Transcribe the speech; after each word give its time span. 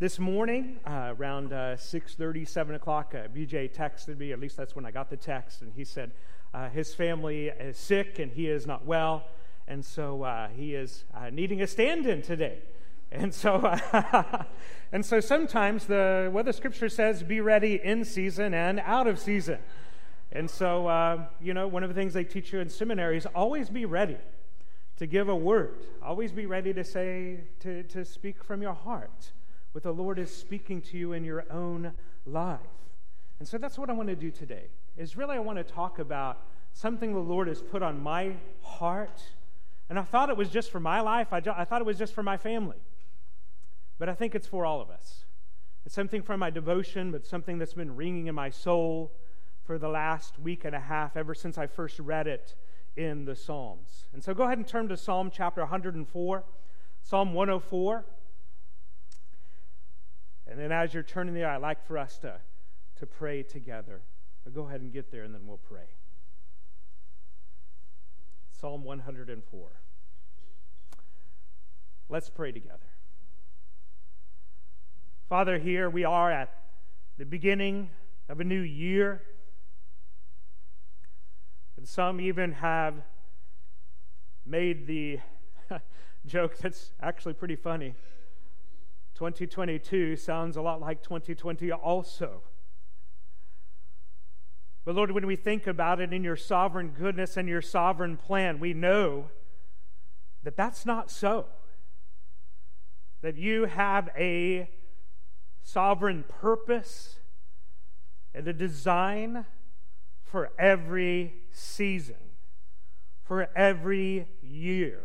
this 0.00 0.20
morning, 0.20 0.78
uh, 0.86 1.12
around 1.18 1.52
uh, 1.52 1.74
6.30, 1.74 2.46
7 2.46 2.76
o'clock, 2.76 3.16
uh, 3.16 3.26
BJ 3.36 3.74
texted 3.74 4.16
me, 4.16 4.30
at 4.30 4.38
least 4.38 4.56
that's 4.56 4.76
when 4.76 4.86
I 4.86 4.92
got 4.92 5.10
the 5.10 5.16
text, 5.16 5.60
and 5.60 5.72
he 5.74 5.82
said 5.82 6.12
uh, 6.54 6.68
his 6.68 6.94
family 6.94 7.48
is 7.48 7.76
sick 7.76 8.20
and 8.20 8.30
he 8.30 8.46
is 8.46 8.64
not 8.64 8.86
well, 8.86 9.24
and 9.66 9.84
so 9.84 10.22
uh, 10.22 10.48
he 10.48 10.76
is 10.76 11.04
uh, 11.12 11.30
needing 11.30 11.62
a 11.62 11.66
stand-in 11.66 12.22
today. 12.22 12.58
And 13.10 13.32
so, 13.32 13.74
and 14.92 15.02
so 15.02 15.18
sometimes 15.20 15.86
the 15.86 16.28
what 16.30 16.44
the 16.44 16.52
scripture 16.52 16.90
says, 16.90 17.22
be 17.22 17.40
ready 17.40 17.80
in 17.82 18.04
season 18.04 18.52
and 18.52 18.80
out 18.80 19.06
of 19.06 19.18
season. 19.18 19.60
And 20.30 20.50
so, 20.50 21.26
you 21.40 21.54
know, 21.54 21.66
one 21.66 21.82
of 21.82 21.88
the 21.88 21.94
things 21.94 22.12
they 22.12 22.24
teach 22.24 22.52
you 22.52 22.60
in 22.60 22.68
seminary 22.68 23.16
is 23.16 23.24
always 23.24 23.70
be 23.70 23.86
ready 23.86 24.18
to 24.98 25.06
give 25.06 25.30
a 25.30 25.34
word. 25.34 25.86
Always 26.02 26.32
be 26.32 26.44
ready 26.44 26.74
to 26.74 26.84
say, 26.84 27.44
to, 27.60 27.82
to 27.84 28.04
speak 28.04 28.44
from 28.44 28.60
your 28.60 28.74
heart 28.74 29.32
what 29.78 29.84
the 29.84 29.92
Lord 29.92 30.18
is 30.18 30.34
speaking 30.34 30.82
to 30.82 30.98
you 30.98 31.12
in 31.12 31.22
your 31.22 31.44
own 31.52 31.92
life. 32.26 32.58
And 33.38 33.46
so 33.46 33.58
that's 33.58 33.78
what 33.78 33.88
I 33.88 33.92
want 33.92 34.08
to 34.08 34.16
do 34.16 34.32
today. 34.32 34.64
Is 34.96 35.16
really 35.16 35.36
I 35.36 35.38
want 35.38 35.58
to 35.58 35.62
talk 35.62 36.00
about 36.00 36.42
something 36.72 37.12
the 37.12 37.20
Lord 37.20 37.46
has 37.46 37.62
put 37.62 37.80
on 37.80 38.02
my 38.02 38.32
heart. 38.60 39.22
And 39.88 39.96
I 39.96 40.02
thought 40.02 40.30
it 40.30 40.36
was 40.36 40.48
just 40.48 40.72
for 40.72 40.80
my 40.80 41.00
life. 41.00 41.28
I, 41.32 41.40
I 41.56 41.64
thought 41.64 41.80
it 41.80 41.86
was 41.86 41.96
just 41.96 42.12
for 42.12 42.24
my 42.24 42.36
family. 42.36 42.78
But 44.00 44.08
I 44.08 44.14
think 44.14 44.34
it's 44.34 44.48
for 44.48 44.66
all 44.66 44.80
of 44.80 44.90
us. 44.90 45.26
It's 45.86 45.94
something 45.94 46.22
from 46.22 46.40
my 46.40 46.50
devotion, 46.50 47.12
but 47.12 47.24
something 47.24 47.58
that's 47.58 47.74
been 47.74 47.94
ringing 47.94 48.26
in 48.26 48.34
my 48.34 48.50
soul 48.50 49.12
for 49.62 49.78
the 49.78 49.88
last 49.88 50.40
week 50.40 50.64
and 50.64 50.74
a 50.74 50.80
half, 50.80 51.16
ever 51.16 51.36
since 51.36 51.56
I 51.56 51.68
first 51.68 52.00
read 52.00 52.26
it 52.26 52.56
in 52.96 53.26
the 53.26 53.36
Psalms. 53.36 54.06
And 54.12 54.24
so 54.24 54.34
go 54.34 54.42
ahead 54.42 54.58
and 54.58 54.66
turn 54.66 54.88
to 54.88 54.96
Psalm 54.96 55.30
chapter 55.32 55.60
104, 55.60 56.44
Psalm 57.04 57.32
104. 57.32 58.04
And 60.48 60.58
then 60.58 60.72
as 60.72 60.94
you're 60.94 61.02
turning 61.02 61.34
there, 61.34 61.48
I'd 61.48 61.60
like 61.60 61.86
for 61.86 61.98
us 61.98 62.18
to, 62.18 62.40
to 62.96 63.06
pray 63.06 63.42
together. 63.42 64.00
But 64.44 64.54
go 64.54 64.66
ahead 64.66 64.80
and 64.80 64.92
get 64.92 65.10
there, 65.10 65.22
and 65.22 65.34
then 65.34 65.42
we'll 65.46 65.58
pray. 65.58 65.88
Psalm 68.48 68.82
104. 68.82 69.68
Let's 72.08 72.30
pray 72.30 72.50
together. 72.50 72.78
Father, 75.28 75.58
here 75.58 75.90
we 75.90 76.04
are 76.04 76.32
at 76.32 76.54
the 77.18 77.26
beginning 77.26 77.90
of 78.30 78.40
a 78.40 78.44
new 78.44 78.60
year. 78.60 79.20
And 81.76 81.86
some 81.86 82.20
even 82.20 82.52
have 82.52 82.94
made 84.46 84.86
the 84.86 85.20
joke 86.26 86.56
that's 86.56 86.92
actually 87.02 87.34
pretty 87.34 87.56
funny. 87.56 87.94
2022 89.18 90.14
sounds 90.14 90.56
a 90.56 90.62
lot 90.62 90.80
like 90.80 91.02
2020 91.02 91.72
also. 91.72 92.40
But 94.84 94.94
Lord, 94.94 95.10
when 95.10 95.26
we 95.26 95.34
think 95.34 95.66
about 95.66 96.00
it 96.00 96.12
in 96.12 96.22
your 96.22 96.36
sovereign 96.36 96.94
goodness 96.96 97.36
and 97.36 97.48
your 97.48 97.60
sovereign 97.60 98.16
plan, 98.16 98.60
we 98.60 98.74
know 98.74 99.30
that 100.44 100.56
that's 100.56 100.86
not 100.86 101.10
so. 101.10 101.46
That 103.22 103.36
you 103.36 103.64
have 103.64 104.08
a 104.16 104.70
sovereign 105.64 106.24
purpose 106.28 107.18
and 108.32 108.46
a 108.46 108.52
design 108.52 109.46
for 110.22 110.52
every 110.60 111.34
season, 111.50 112.36
for 113.24 113.48
every 113.56 114.28
year. 114.40 115.00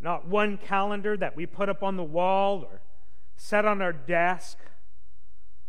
Not 0.00 0.26
one 0.26 0.56
calendar 0.56 1.16
that 1.16 1.36
we 1.36 1.46
put 1.46 1.68
up 1.68 1.82
on 1.82 1.96
the 1.96 2.04
wall 2.04 2.64
or 2.64 2.80
set 3.36 3.64
on 3.64 3.82
our 3.82 3.92
desk 3.92 4.58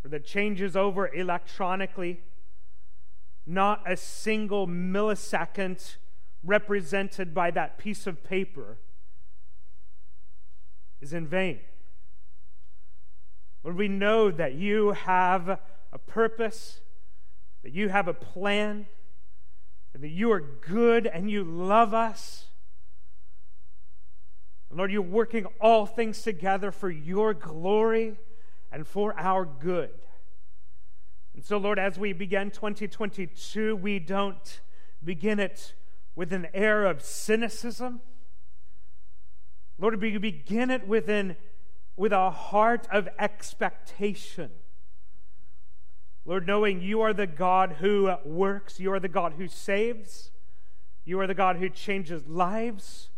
or 0.03 0.09
that 0.09 0.25
changes 0.25 0.75
over 0.75 1.13
electronically. 1.13 2.21
Not 3.45 3.83
a 3.85 3.97
single 3.97 4.67
millisecond 4.67 5.97
represented 6.43 7.33
by 7.33 7.51
that 7.51 7.77
piece 7.77 8.07
of 8.07 8.23
paper 8.23 8.77
is 11.01 11.13
in 11.13 11.27
vain. 11.27 11.59
Lord, 13.63 13.75
we 13.75 13.87
know 13.87 14.31
that 14.31 14.53
you 14.53 14.91
have 14.91 15.59
a 15.91 15.97
purpose 15.97 16.81
that 17.63 17.73
you 17.73 17.89
have 17.89 18.07
a 18.07 18.13
plan, 18.13 18.87
and 19.93 20.03
that 20.03 20.09
you 20.09 20.31
are 20.31 20.39
good 20.39 21.05
and 21.05 21.29
you 21.29 21.43
love 21.43 21.93
us. 21.93 22.45
Lord, 24.73 24.91
you're 24.91 25.01
working 25.01 25.45
all 25.59 25.85
things 25.85 26.21
together 26.21 26.71
for 26.71 26.89
your 26.89 27.33
glory 27.33 28.17
and 28.71 28.87
for 28.87 29.17
our 29.19 29.45
good. 29.45 29.91
And 31.33 31.43
so, 31.43 31.57
Lord, 31.57 31.79
as 31.79 31.97
we 31.97 32.13
begin 32.13 32.51
2022, 32.51 33.75
we 33.75 33.99
don't 33.99 34.61
begin 35.03 35.39
it 35.39 35.73
with 36.15 36.33
an 36.33 36.47
air 36.53 36.85
of 36.85 37.01
cynicism. 37.01 38.01
Lord, 39.77 39.99
we 40.01 40.17
begin 40.17 40.69
it 40.69 40.87
with, 40.87 41.09
an, 41.09 41.35
with 41.95 42.11
a 42.11 42.29
heart 42.29 42.87
of 42.91 43.09
expectation. 43.17 44.51
Lord, 46.25 46.45
knowing 46.45 46.81
you 46.81 47.01
are 47.01 47.13
the 47.13 47.27
God 47.27 47.77
who 47.79 48.13
works, 48.23 48.79
you 48.79 48.93
are 48.93 48.99
the 48.99 49.07
God 49.07 49.33
who 49.37 49.47
saves, 49.47 50.31
you 51.03 51.19
are 51.19 51.27
the 51.27 51.33
God 51.33 51.55
who 51.57 51.67
changes 51.69 52.27
lives, 52.27 53.09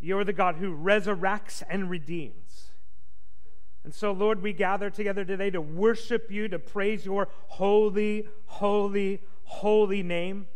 you 0.00 0.18
are 0.18 0.24
the 0.24 0.32
God 0.32 0.56
who 0.56 0.76
resurrects 0.76 1.62
and 1.68 1.88
redeems. 1.90 2.70
And 3.84 3.94
so, 3.94 4.12
Lord, 4.12 4.42
we 4.42 4.52
gather 4.52 4.88
together 4.88 5.24
today 5.24 5.50
to 5.50 5.60
worship 5.60 6.30
you, 6.30 6.48
to 6.48 6.58
praise 6.58 7.04
your 7.04 7.28
holy, 7.48 8.26
holy, 8.46 9.20
holy 9.44 10.02
name. 10.02 10.46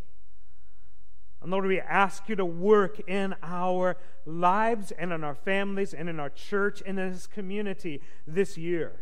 And 1.42 1.50
Lord, 1.50 1.66
we 1.66 1.78
ask 1.78 2.28
you 2.28 2.36
to 2.36 2.44
work 2.44 3.00
in 3.08 3.34
our 3.42 3.96
lives 4.24 4.92
and 4.92 5.12
in 5.12 5.22
our 5.22 5.34
families 5.34 5.92
and 5.94 6.08
in 6.08 6.18
our 6.18 6.30
church 6.30 6.82
and 6.84 6.98
in 6.98 7.12
this 7.12 7.26
community 7.26 8.02
this 8.26 8.56
year. 8.56 8.92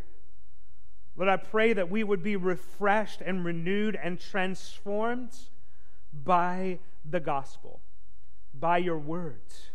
Lord, 1.17 1.31
I 1.31 1.37
pray 1.37 1.73
that 1.73 1.91
we 1.91 2.05
would 2.05 2.23
be 2.23 2.37
refreshed 2.37 3.23
and 3.23 3.45
renewed 3.45 3.97
and 4.01 4.21
transformed 4.21 5.33
by 6.13 6.81
the 7.09 7.21
gospel, 7.21 7.81
by 8.53 8.79
your 8.79 8.99
words. 8.99 9.71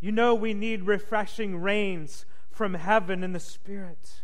You 0.00 0.12
know, 0.12 0.34
we 0.34 0.54
need 0.54 0.84
refreshing 0.84 1.60
rains 1.60 2.24
from 2.50 2.74
heaven 2.74 3.22
in 3.22 3.32
the 3.32 3.40
Spirit. 3.40 4.22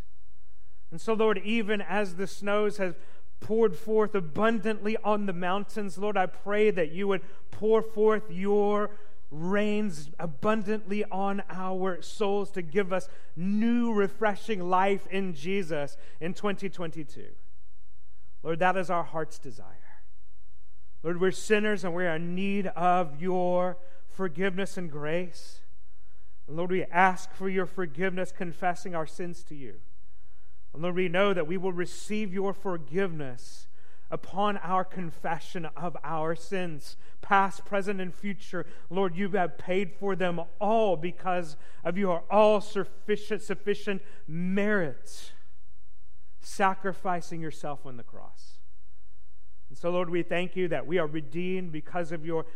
And 0.91 1.01
so, 1.01 1.13
Lord, 1.13 1.39
even 1.45 1.81
as 1.81 2.15
the 2.15 2.27
snows 2.27 2.79
have 2.79 2.97
poured 3.41 3.77
forth 3.77 4.15
abundantly 4.15 4.97
on 5.05 5.27
the 5.27 5.33
mountains, 5.33 5.99
Lord, 5.99 6.17
I 6.17 6.27
pray 6.27 6.71
that 6.71 6.93
you 6.93 7.09
would 7.09 7.23
pour 7.51 7.83
forth 7.83 8.31
your 8.31 8.91
rains 9.31 10.11
abundantly 10.19 11.05
on 11.05 11.43
our 11.51 12.01
souls 12.01 12.51
to 12.53 12.63
give 12.63 12.93
us 12.93 13.09
new, 13.35 13.93
refreshing 13.93 14.61
life 14.61 15.07
in 15.09 15.35
Jesus 15.35 15.97
in 16.21 16.33
2022. 16.33 17.27
Lord, 18.43 18.61
that 18.61 18.77
is 18.77 18.91
our 18.91 19.03
heart's 19.03 19.39
desire. 19.39 19.67
Lord, 21.03 21.21
we're 21.21 21.33
sinners 21.33 21.85
and 21.85 21.95
we 21.95 22.07
are 22.07 22.17
in 22.17 22.35
need 22.35 22.69
of 22.69 23.21
your 23.21 23.79
forgiveness 24.09 24.77
and 24.77 24.91
grace. 24.91 25.61
And 26.47 26.57
Lord, 26.57 26.71
we 26.71 26.85
ask 26.85 27.33
for 27.33 27.49
your 27.49 27.67
forgiveness, 27.67 28.33
confessing 28.33 28.95
our 28.95 29.07
sins 29.07 29.43
to 29.45 29.55
you. 29.55 29.77
And 30.73 30.83
Lord, 30.83 30.95
we 30.95 31.09
know 31.09 31.35
that 31.35 31.47
we 31.47 31.57
will 31.57 31.73
receive 31.73 32.33
your 32.33 32.53
forgiveness 32.53 33.67
upon 34.11 34.57
our 34.59 34.85
confession 34.85 35.67
of 35.77 35.97
our 36.05 36.37
sins, 36.37 36.97
past, 37.23 37.65
present, 37.65 38.01
and 38.01 38.15
future. 38.15 38.65
Lord, 38.89 39.17
you 39.17 39.29
have 39.31 39.59
paid 39.59 39.93
for 39.99 40.15
them 40.15 40.41
all 40.61 40.97
because 40.97 41.57
of 41.83 41.99
your 41.99 42.23
all 42.31 42.61
sufficient, 42.61 43.43
sufficient 43.43 44.03
merit, 44.29 45.33
sacrificing 46.41 47.41
yourself 47.41 47.85
on 47.85 47.97
the 47.97 48.05
cross. 48.05 48.59
And 49.69 49.77
so, 49.77 49.91
Lord, 49.91 50.11
we 50.11 50.23
thank 50.23 50.55
you 50.55 50.69
that 50.69 50.87
we 50.87 50.99
are 50.99 51.07
redeemed 51.07 51.73
because 51.73 52.13
of 52.13 52.25
your 52.25 52.47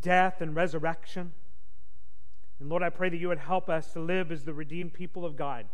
death 0.00 0.40
and 0.40 0.54
resurrection. 0.54 1.32
And 2.60 2.68
Lord, 2.68 2.82
I 2.82 2.90
pray 2.90 3.08
that 3.08 3.16
you 3.16 3.28
would 3.28 3.38
help 3.38 3.68
us 3.68 3.92
to 3.92 4.00
live 4.00 4.30
as 4.30 4.44
the 4.44 4.54
redeemed 4.54 4.94
people 4.94 5.24
of 5.24 5.36
God 5.36 5.66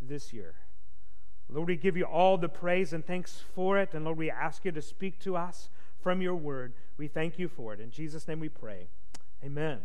this 0.00 0.32
year. 0.32 0.54
Lord, 1.48 1.68
we 1.68 1.76
give 1.76 1.96
you 1.96 2.04
all 2.04 2.38
the 2.38 2.48
praise 2.48 2.92
and 2.92 3.04
thanks 3.06 3.42
for 3.54 3.78
it. 3.78 3.94
And 3.94 4.04
Lord, 4.04 4.18
we 4.18 4.30
ask 4.30 4.64
you 4.64 4.72
to 4.72 4.82
speak 4.82 5.20
to 5.20 5.36
us 5.36 5.68
from 6.00 6.20
your 6.20 6.34
word. 6.34 6.72
We 6.96 7.06
thank 7.08 7.38
you 7.38 7.48
for 7.48 7.72
it. 7.72 7.80
In 7.80 7.90
Jesus' 7.90 8.26
name 8.26 8.40
we 8.40 8.48
pray. 8.48 8.88
Amen. 9.44 9.80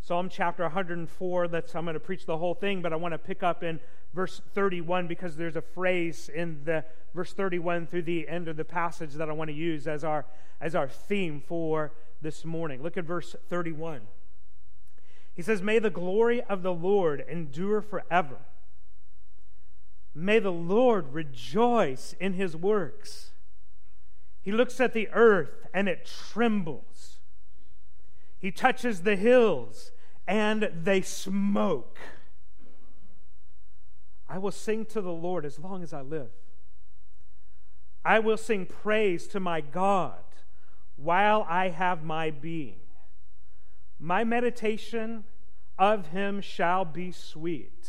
Psalm 0.00 0.28
chapter 0.28 0.62
104. 0.62 1.48
Let's, 1.48 1.74
I'm 1.74 1.84
going 1.84 1.94
to 1.94 2.00
preach 2.00 2.26
the 2.26 2.36
whole 2.36 2.54
thing, 2.54 2.80
but 2.80 2.92
I 2.92 2.96
want 2.96 3.12
to 3.12 3.18
pick 3.18 3.42
up 3.42 3.64
in 3.64 3.80
verse 4.14 4.40
31 4.54 5.08
because 5.08 5.36
there's 5.36 5.56
a 5.56 5.62
phrase 5.62 6.30
in 6.32 6.60
the 6.64 6.84
verse 7.12 7.32
31 7.32 7.88
through 7.88 8.02
the 8.02 8.28
end 8.28 8.46
of 8.46 8.56
the 8.56 8.64
passage 8.64 9.14
that 9.14 9.28
I 9.28 9.32
want 9.32 9.48
to 9.48 9.54
use 9.54 9.88
as 9.88 10.04
our, 10.04 10.24
as 10.60 10.74
our 10.74 10.88
theme 10.88 11.42
for 11.44 11.92
this 12.22 12.44
morning. 12.44 12.82
Look 12.82 12.96
at 12.96 13.04
verse 13.04 13.34
31. 13.48 14.02
He 15.36 15.42
says, 15.42 15.60
May 15.60 15.78
the 15.78 15.90
glory 15.90 16.42
of 16.42 16.62
the 16.62 16.72
Lord 16.72 17.22
endure 17.28 17.82
forever. 17.82 18.38
May 20.14 20.38
the 20.38 20.50
Lord 20.50 21.12
rejoice 21.12 22.14
in 22.18 22.32
his 22.32 22.56
works. 22.56 23.32
He 24.40 24.50
looks 24.50 24.80
at 24.80 24.94
the 24.94 25.10
earth 25.12 25.66
and 25.74 25.88
it 25.90 26.06
trembles. 26.06 27.18
He 28.38 28.50
touches 28.50 29.02
the 29.02 29.16
hills 29.16 29.90
and 30.26 30.70
they 30.74 31.02
smoke. 31.02 31.98
I 34.28 34.38
will 34.38 34.52
sing 34.52 34.86
to 34.86 35.02
the 35.02 35.12
Lord 35.12 35.44
as 35.44 35.58
long 35.58 35.82
as 35.82 35.92
I 35.92 36.00
live. 36.00 36.30
I 38.04 38.20
will 38.20 38.38
sing 38.38 38.64
praise 38.64 39.26
to 39.28 39.40
my 39.40 39.60
God 39.60 40.24
while 40.96 41.44
I 41.48 41.68
have 41.68 42.04
my 42.04 42.30
being. 42.30 42.78
My 43.98 44.24
meditation 44.24 45.24
of 45.78 46.08
him 46.08 46.40
shall 46.40 46.84
be 46.84 47.12
sweet. 47.12 47.88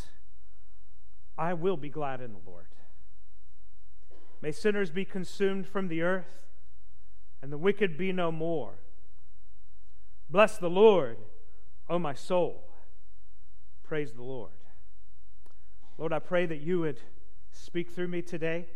I 1.38 1.54
will 1.54 1.78
be 1.78 1.90
glad 1.90 2.22
in 2.22 2.34
the 2.34 2.40
Lord. 2.46 2.66
May 4.42 4.52
sinners 4.52 4.92
be 4.92 5.06
consumed 5.06 5.68
from 5.68 5.88
the 5.88 6.02
earth, 6.02 6.46
and 7.42 7.52
the 7.52 7.58
wicked 7.58 7.98
be 7.98 8.12
no 8.12 8.32
more. 8.32 8.76
Bless 10.30 10.58
the 10.58 10.70
Lord, 10.70 11.18
O 11.90 11.98
my 11.98 12.14
soul. 12.14 12.64
Praise 13.84 14.14
the 14.14 14.24
Lord. 14.24 14.52
Lord, 15.98 16.14
I 16.14 16.20
pray 16.20 16.46
that 16.46 16.62
you 16.62 16.82
would 16.82 17.00
speak 17.52 17.92
through 17.92 18.10
me 18.10 18.22
today. 18.22 18.68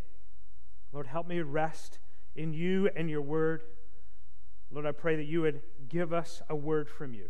Lord, 0.92 1.08
help 1.08 1.28
me 1.28 1.42
rest 1.42 2.00
in 2.36 2.54
you 2.54 2.90
and 2.96 3.10
your 3.10 3.22
word. 3.22 3.64
Lord, 4.72 4.86
I 4.86 4.92
pray 4.92 5.18
that 5.18 5.26
you 5.26 5.42
would 5.42 5.62
give 5.92 6.14
us 6.14 6.42
a 6.50 6.56
word 6.56 6.90
from 6.90 7.14
you. 7.14 7.30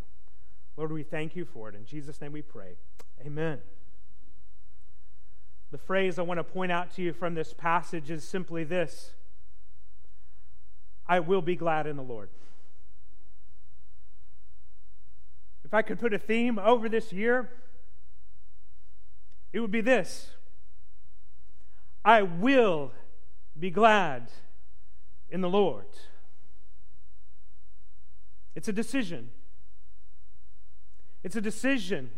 Lord, 0.77 0.91
we 0.91 1.03
thank 1.03 1.35
you 1.35 1.45
for 1.45 1.67
it. 1.67 1.75
In 1.75 1.85
Jesus' 1.85 2.21
name 2.21 2.31
we 2.31 2.41
pray. 2.41 2.77
Amen. 3.25 3.59
The 5.71 5.77
phrase 5.77 6.19
I 6.19 6.21
want 6.21 6.37
to 6.37 6.43
point 6.43 6.71
out 6.71 6.91
to 6.95 7.01
you 7.01 7.11
from 7.11 7.33
this 7.33 7.53
passage 7.53 8.11
is 8.11 8.23
simply 8.23 8.63
this 8.63 9.13
I 11.07 11.19
will 11.19 11.41
be 11.41 11.55
glad 11.55 11.87
in 11.87 11.97
the 11.97 12.03
Lord. 12.03 12.29
If 15.65 15.73
I 15.73 15.81
could 15.81 15.99
put 15.99 16.13
a 16.13 16.19
theme 16.19 16.59
over 16.59 16.87
this 16.87 17.11
year, 17.11 17.49
it 19.51 19.59
would 19.59 19.71
be 19.71 19.81
this 19.81 20.31
I 22.05 22.21
will 22.21 22.91
be 23.57 23.71
glad 23.71 24.31
in 25.29 25.41
the 25.41 25.49
Lord. 25.49 25.85
It's 28.55 28.67
a 28.67 28.73
decision. 28.73 29.31
It's 31.23 31.35
a 31.35 31.41
decision. 31.41 32.11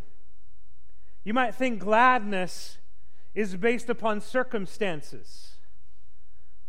You 1.24 1.34
might 1.34 1.56
think 1.56 1.80
gladness 1.80 2.78
is 3.34 3.56
based 3.56 3.90
upon 3.90 4.22
circumstances. 4.22 5.56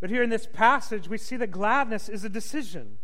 But 0.01 0.11
here 0.11 0.23
in 0.23 0.31
this 0.31 0.47
passage, 0.47 1.09
we 1.09 1.19
see 1.19 1.37
that 1.37 1.51
gladness 1.51 2.09
is 2.09 2.25
a 2.25 2.29
decision. 2.29 2.99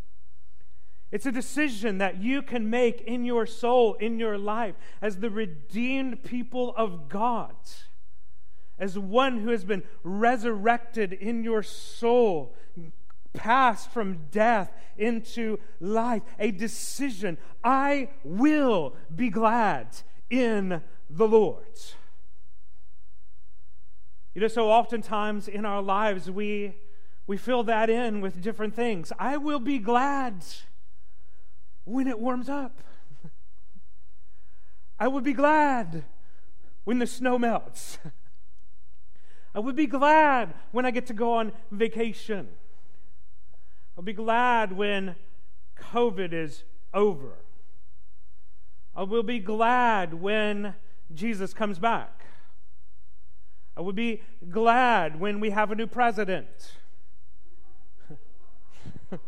It's 1.11 1.27
a 1.27 1.33
decision 1.33 1.99
that 1.99 2.23
you 2.23 2.43
can 2.43 2.71
make 2.71 3.01
in 3.01 3.25
your 3.25 3.47
soul, 3.47 3.95
in 3.95 4.19
your 4.19 4.39
life, 4.39 4.77
as 5.03 5.19
the 5.19 5.31
redeemed 5.31 6.23
people 6.23 6.73
of 6.77 7.09
God, 7.09 7.55
as 8.79 8.99
one 8.99 9.41
who 9.41 9.51
has 9.51 9.65
been 9.65 9.83
resurrected 10.05 11.13
in 11.13 11.43
your 11.43 11.63
soul, 11.63 12.55
passed 13.32 13.91
from 13.91 14.27
death 14.31 14.73
into 14.97 15.59
life, 15.81 16.23
a 16.38 16.50
decision. 16.50 17.38
I 17.65 18.09
will 18.25 18.94
be 19.15 19.31
glad 19.31 19.97
in 20.29 20.82
the 21.09 21.27
Lord. 21.27 21.65
You 24.35 24.43
know, 24.43 24.49
so 24.49 24.71
oftentimes 24.71 25.49
in 25.49 25.65
our 25.65 25.82
lives 25.82 26.31
we 26.31 26.77
we 27.27 27.37
fill 27.37 27.62
that 27.65 27.88
in 27.88 28.21
with 28.21 28.41
different 28.41 28.75
things. 28.75 29.12
I 29.17 29.37
will 29.37 29.61
be 29.61 29.79
glad 29.79 30.44
when 31.85 32.09
it 32.09 32.19
warms 32.19 32.49
up. 32.49 32.81
I 34.99 35.06
would 35.06 35.23
be 35.23 35.32
glad 35.32 36.05
when 36.82 36.99
the 36.99 37.06
snow 37.06 37.38
melts. 37.38 37.99
I 39.55 39.61
would 39.61 39.77
be 39.77 39.87
glad 39.87 40.55
when 40.73 40.85
I 40.85 40.91
get 40.91 41.06
to 41.06 41.12
go 41.12 41.35
on 41.35 41.53
vacation. 41.71 42.49
I'll 44.00 44.05
be 44.05 44.14
glad 44.14 44.73
when 44.73 45.14
COVID 45.79 46.32
is 46.32 46.64
over. 46.94 47.35
I 48.97 49.02
will 49.02 49.23
be 49.23 49.38
glad 49.41 50.14
when 50.14 50.75
Jesus 51.12 51.52
comes 51.52 51.79
back. 51.79 52.25
I 53.76 53.82
will 53.82 53.93
be 53.93 54.23
glad 54.49 55.20
when 55.20 55.38
we 55.38 55.50
have 55.50 55.70
a 55.70 55.75
new 55.75 55.87
president. 55.87 56.79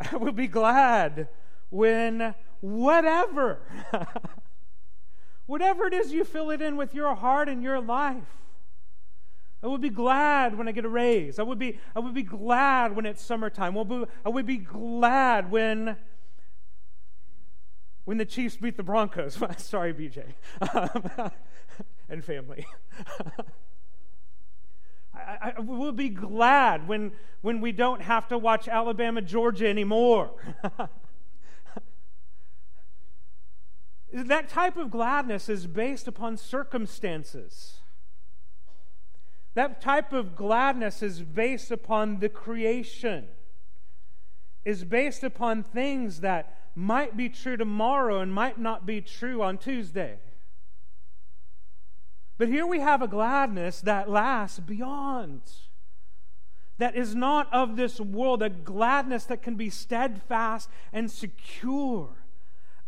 I 0.00 0.16
will 0.16 0.32
be 0.32 0.48
glad 0.48 1.28
when 1.68 2.34
whatever, 2.60 3.60
whatever 5.46 5.86
it 5.86 5.94
is 5.94 6.12
you 6.12 6.24
fill 6.24 6.50
it 6.50 6.60
in 6.60 6.76
with 6.76 6.96
your 6.96 7.14
heart 7.14 7.48
and 7.48 7.62
your 7.62 7.80
life, 7.80 8.39
I 9.62 9.66
would 9.66 9.82
be 9.82 9.90
glad 9.90 10.56
when 10.56 10.68
I 10.68 10.72
get 10.72 10.86
a 10.86 10.88
raise. 10.88 11.38
I 11.38 11.42
would 11.42 11.58
be, 11.58 11.78
I 11.94 12.00
would 12.00 12.14
be 12.14 12.22
glad 12.22 12.96
when 12.96 13.04
it's 13.04 13.22
summertime. 13.22 13.76
I 13.76 14.28
would 14.28 14.46
be 14.46 14.56
glad 14.56 15.50
when, 15.50 15.96
when 18.04 18.16
the 18.16 18.24
Chiefs 18.24 18.56
beat 18.56 18.78
the 18.78 18.82
Broncos. 18.82 19.38
Sorry, 19.58 19.92
BJ. 19.92 20.32
and 22.08 22.24
family. 22.24 22.66
I, 25.14 25.52
I, 25.56 25.60
will 25.60 25.92
be 25.92 26.08
glad 26.08 26.88
when, 26.88 27.12
when 27.42 27.60
we 27.60 27.72
don't 27.72 28.00
have 28.00 28.28
to 28.28 28.38
watch 28.38 28.66
Alabama, 28.66 29.20
Georgia 29.20 29.68
anymore. 29.68 30.30
that 34.12 34.48
type 34.48 34.78
of 34.78 34.90
gladness 34.90 35.50
is 35.50 35.66
based 35.66 36.08
upon 36.08 36.38
circumstances. 36.38 37.79
That 39.54 39.80
type 39.80 40.12
of 40.12 40.36
gladness 40.36 41.02
is 41.02 41.22
based 41.22 41.70
upon 41.70 42.20
the 42.20 42.28
creation, 42.28 43.26
is 44.64 44.84
based 44.84 45.24
upon 45.24 45.64
things 45.64 46.20
that 46.20 46.56
might 46.74 47.16
be 47.16 47.28
true 47.28 47.56
tomorrow 47.56 48.20
and 48.20 48.32
might 48.32 48.58
not 48.58 48.86
be 48.86 49.00
true 49.00 49.42
on 49.42 49.58
Tuesday. 49.58 50.18
But 52.38 52.48
here 52.48 52.66
we 52.66 52.80
have 52.80 53.02
a 53.02 53.08
gladness 53.08 53.80
that 53.82 54.08
lasts 54.08 54.60
beyond, 54.60 55.42
that 56.78 56.96
is 56.96 57.14
not 57.14 57.52
of 57.52 57.76
this 57.76 58.00
world, 58.00 58.42
a 58.42 58.48
gladness 58.48 59.24
that 59.24 59.42
can 59.42 59.56
be 59.56 59.68
steadfast 59.68 60.70
and 60.92 61.10
secure, 61.10 62.24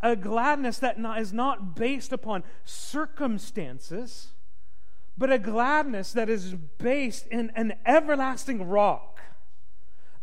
a 0.01 0.15
gladness 0.17 0.79
that 0.79 0.97
is 1.19 1.33
not 1.33 1.75
based 1.75 2.13
upon 2.13 2.45
circumstances 2.65 4.29
but 5.17 5.33
a 5.33 5.39
gladness 5.39 6.13
that 6.13 6.29
is 6.29 6.55
based 6.79 7.27
in 7.29 7.51
an 7.55 7.75
everlasting 7.85 8.69
rock. 8.69 9.21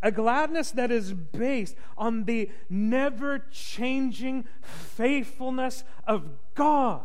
A 0.01 0.11
gladness 0.11 0.71
that 0.71 0.91
is 0.91 1.13
based 1.13 1.75
on 1.97 2.23
the 2.23 2.49
never 2.69 3.39
changing 3.51 4.45
faithfulness 4.61 5.83
of 6.07 6.25
God. 6.55 7.01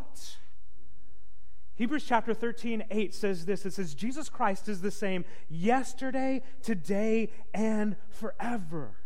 Hebrews 1.76 2.04
chapter 2.04 2.34
13, 2.34 2.84
8 2.88 3.14
says 3.14 3.46
this 3.46 3.66
it 3.66 3.72
says, 3.72 3.94
Jesus 3.94 4.28
Christ 4.28 4.68
is 4.68 4.80
the 4.80 4.92
same 4.92 5.24
yesterday, 5.48 6.42
today, 6.62 7.32
and 7.52 7.96
forever. 8.08 8.96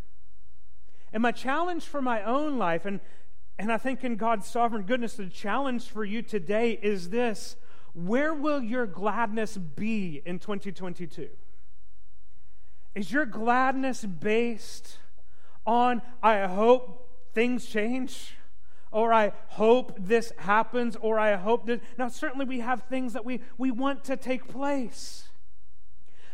And 1.11 1.23
my 1.23 1.33
challenge 1.33 1.85
for 1.85 2.03
my 2.03 2.23
own 2.23 2.59
life, 2.59 2.85
and, 2.85 3.01
and 3.59 3.73
I 3.73 3.79
think 3.79 4.05
in 4.05 4.17
God's 4.17 4.47
sovereign 4.47 4.83
goodness, 4.83 5.15
the 5.15 5.27
challenge 5.27 5.89
for 5.89 6.05
you 6.05 6.21
today 6.21 6.73
is 6.83 7.09
this 7.09 7.57
where 7.95 8.35
will 8.35 8.63
your 8.63 8.87
gladness 8.87 9.57
be 9.57 10.23
in 10.25 10.39
2022? 10.39 11.29
Is 12.95 13.13
your 13.13 13.27
gladness 13.27 14.05
based 14.05 14.99
on, 15.67 16.03
I 16.23 16.47
hope 16.47 17.09
things 17.35 17.67
change? 17.67 18.35
Or 18.91 19.13
I 19.13 19.33
hope 19.49 19.97
this 19.99 20.33
happens, 20.39 20.97
or 20.97 21.19
I 21.19 21.37
hope 21.37 21.67
that. 21.67 21.83
Now, 21.99 22.09
certainly 22.09 22.47
we 22.47 22.61
have 22.61 22.85
things 22.85 23.13
that 23.13 23.25
we, 23.25 23.43
we 23.59 23.71
want 23.71 24.03
to 24.05 24.17
take 24.17 24.49
place. 24.49 25.29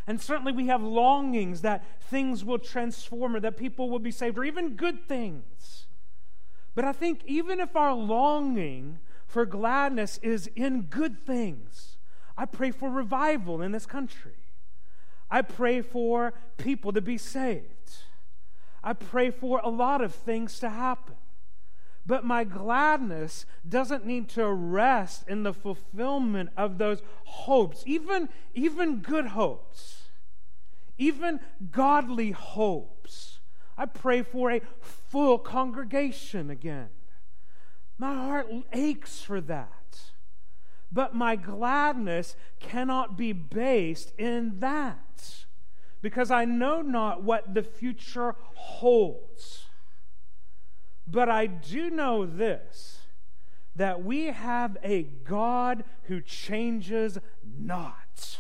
And 0.06 0.20
certainly 0.20 0.52
we 0.52 0.66
have 0.68 0.82
longings 0.82 1.62
that 1.62 1.84
things 2.02 2.44
will 2.44 2.58
transform 2.58 3.34
or 3.34 3.40
that 3.40 3.56
people 3.56 3.90
will 3.90 3.98
be 3.98 4.10
saved, 4.10 4.38
or 4.38 4.44
even 4.44 4.76
good 4.76 5.08
things. 5.08 5.86
But 6.74 6.84
I 6.84 6.92
think 6.92 7.22
even 7.26 7.60
if 7.60 7.74
our 7.74 7.94
longing 7.94 8.98
for 9.34 9.44
gladness 9.44 10.20
is 10.22 10.48
in 10.54 10.82
good 10.82 11.26
things. 11.26 11.96
I 12.38 12.44
pray 12.44 12.70
for 12.70 12.88
revival 12.88 13.62
in 13.62 13.72
this 13.72 13.84
country. 13.84 14.36
I 15.28 15.42
pray 15.42 15.82
for 15.82 16.34
people 16.56 16.92
to 16.92 17.00
be 17.00 17.18
saved. 17.18 17.96
I 18.84 18.92
pray 18.92 19.32
for 19.32 19.60
a 19.64 19.68
lot 19.68 20.02
of 20.02 20.14
things 20.14 20.60
to 20.60 20.70
happen. 20.70 21.16
But 22.06 22.24
my 22.24 22.44
gladness 22.44 23.44
doesn't 23.68 24.06
need 24.06 24.28
to 24.30 24.46
rest 24.46 25.24
in 25.26 25.42
the 25.42 25.52
fulfillment 25.52 26.50
of 26.56 26.78
those 26.78 27.02
hopes, 27.24 27.82
even, 27.86 28.28
even 28.54 29.00
good 29.00 29.26
hopes, 29.26 30.10
even 30.96 31.40
godly 31.72 32.30
hopes. 32.30 33.40
I 33.76 33.86
pray 33.86 34.22
for 34.22 34.52
a 34.52 34.60
full 34.80 35.40
congregation 35.40 36.50
again. 36.50 36.90
My 37.98 38.14
heart 38.14 38.48
aches 38.72 39.20
for 39.20 39.40
that. 39.42 40.00
But 40.90 41.14
my 41.14 41.36
gladness 41.36 42.36
cannot 42.60 43.16
be 43.16 43.32
based 43.32 44.12
in 44.16 44.60
that 44.60 45.44
because 46.00 46.30
I 46.30 46.44
know 46.44 46.82
not 46.82 47.22
what 47.22 47.54
the 47.54 47.62
future 47.62 48.36
holds. 48.54 49.64
But 51.06 51.28
I 51.28 51.46
do 51.46 51.90
know 51.90 52.24
this 52.26 52.98
that 53.76 54.04
we 54.04 54.26
have 54.26 54.76
a 54.84 55.02
God 55.02 55.82
who 56.04 56.20
changes 56.20 57.18
not. 57.58 58.38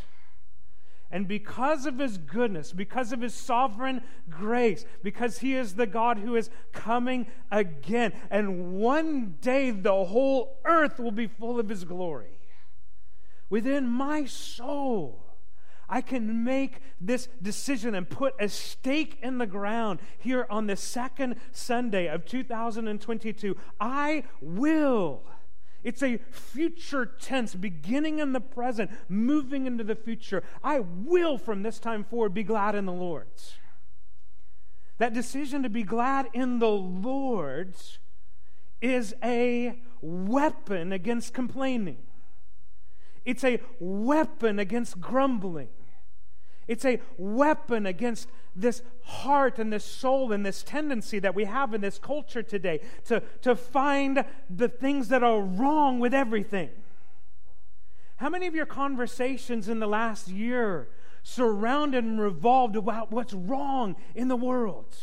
And 1.14 1.28
because 1.28 1.86
of 1.86 2.00
his 2.00 2.18
goodness, 2.18 2.72
because 2.72 3.12
of 3.12 3.20
his 3.20 3.34
sovereign 3.34 4.02
grace, 4.28 4.84
because 5.04 5.38
he 5.38 5.54
is 5.54 5.76
the 5.76 5.86
God 5.86 6.18
who 6.18 6.34
is 6.34 6.50
coming 6.72 7.28
again, 7.52 8.12
and 8.32 8.74
one 8.74 9.36
day 9.40 9.70
the 9.70 10.06
whole 10.06 10.58
earth 10.64 10.98
will 10.98 11.12
be 11.12 11.28
full 11.28 11.60
of 11.60 11.68
his 11.68 11.84
glory. 11.84 12.40
Within 13.48 13.86
my 13.86 14.24
soul, 14.24 15.24
I 15.88 16.00
can 16.00 16.42
make 16.42 16.80
this 17.00 17.28
decision 17.40 17.94
and 17.94 18.10
put 18.10 18.34
a 18.40 18.48
stake 18.48 19.20
in 19.22 19.38
the 19.38 19.46
ground 19.46 20.00
here 20.18 20.48
on 20.50 20.66
the 20.66 20.74
second 20.74 21.36
Sunday 21.52 22.08
of 22.08 22.24
2022. 22.24 23.56
I 23.80 24.24
will. 24.40 25.22
It's 25.84 26.02
a 26.02 26.18
future 26.30 27.04
tense, 27.04 27.54
beginning 27.54 28.18
in 28.18 28.32
the 28.32 28.40
present, 28.40 28.90
moving 29.08 29.66
into 29.66 29.84
the 29.84 29.94
future. 29.94 30.42
I 30.64 30.80
will, 30.80 31.36
from 31.36 31.62
this 31.62 31.78
time 31.78 32.02
forward, 32.02 32.32
be 32.32 32.42
glad 32.42 32.74
in 32.74 32.86
the 32.86 32.92
Lord. 32.92 33.28
That 34.98 35.12
decision 35.12 35.62
to 35.62 35.68
be 35.68 35.82
glad 35.82 36.28
in 36.32 36.58
the 36.58 36.70
Lord 36.70 37.74
is 38.80 39.14
a 39.22 39.78
weapon 40.00 40.92
against 40.92 41.34
complaining. 41.34 41.98
It's 43.24 43.44
a 43.44 43.60
weapon 43.78 44.58
against 44.58 45.00
grumbling. 45.00 45.68
It's 46.66 46.84
a 46.84 47.00
weapon 47.18 47.86
against 47.86 48.28
this 48.56 48.82
heart 49.02 49.58
and 49.58 49.72
this 49.72 49.84
soul 49.84 50.32
and 50.32 50.44
this 50.44 50.62
tendency 50.62 51.18
that 51.18 51.34
we 51.34 51.44
have 51.44 51.74
in 51.74 51.80
this 51.80 51.98
culture 51.98 52.42
today 52.42 52.80
to, 53.06 53.22
to 53.42 53.56
find 53.56 54.24
the 54.48 54.68
things 54.68 55.08
that 55.08 55.22
are 55.22 55.40
wrong 55.40 56.00
with 56.00 56.14
everything. 56.14 56.70
How 58.16 58.28
many 58.28 58.46
of 58.46 58.54
your 58.54 58.66
conversations 58.66 59.68
in 59.68 59.80
the 59.80 59.88
last 59.88 60.28
year 60.28 60.88
surrounded 61.22 62.04
and 62.04 62.20
revolved 62.20 62.76
about 62.76 63.10
what's 63.10 63.32
wrong 63.32 63.96
in 64.14 64.28
the 64.28 64.36
world? 64.36 64.96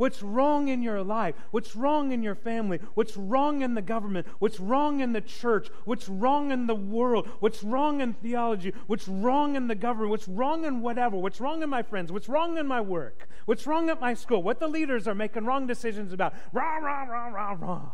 What's 0.00 0.22
wrong 0.22 0.68
in 0.68 0.82
your 0.82 1.02
life, 1.02 1.34
what's 1.50 1.76
wrong 1.76 2.10
in 2.10 2.22
your 2.22 2.34
family, 2.34 2.78
what's 2.94 3.18
wrong 3.18 3.60
in 3.60 3.74
the 3.74 3.82
government, 3.82 4.26
what's 4.38 4.58
wrong 4.58 5.00
in 5.00 5.12
the 5.12 5.20
church, 5.20 5.68
what's 5.84 6.08
wrong 6.08 6.50
in 6.50 6.66
the 6.66 6.74
world, 6.74 7.28
what's 7.40 7.62
wrong 7.62 8.00
in 8.00 8.14
theology, 8.14 8.72
what's 8.86 9.06
wrong 9.06 9.56
in 9.56 9.68
the 9.68 9.74
government, 9.74 10.08
what's 10.08 10.26
wrong 10.26 10.64
in 10.64 10.80
whatever, 10.80 11.18
what's 11.18 11.38
wrong 11.38 11.62
in 11.62 11.68
my 11.68 11.82
friends, 11.82 12.10
what's 12.10 12.30
wrong 12.30 12.56
in 12.56 12.66
my 12.66 12.80
work, 12.80 13.28
what's 13.44 13.66
wrong 13.66 13.90
at 13.90 14.00
my 14.00 14.14
school, 14.14 14.42
what 14.42 14.58
the 14.58 14.68
leaders 14.68 15.06
are 15.06 15.14
making 15.14 15.44
wrong 15.44 15.66
decisions 15.66 16.14
about. 16.14 16.32
Rah, 16.50 16.78
rah, 16.78 17.02
rah, 17.02 17.26
rah, 17.26 17.56
rah. 17.60 17.90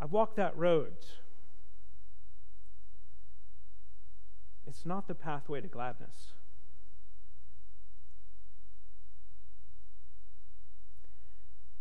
I've 0.00 0.10
walked 0.10 0.38
that 0.38 0.56
road. 0.56 0.96
It's 4.66 4.84
not 4.84 5.06
the 5.06 5.14
pathway 5.14 5.60
to 5.60 5.68
gladness. 5.68 6.32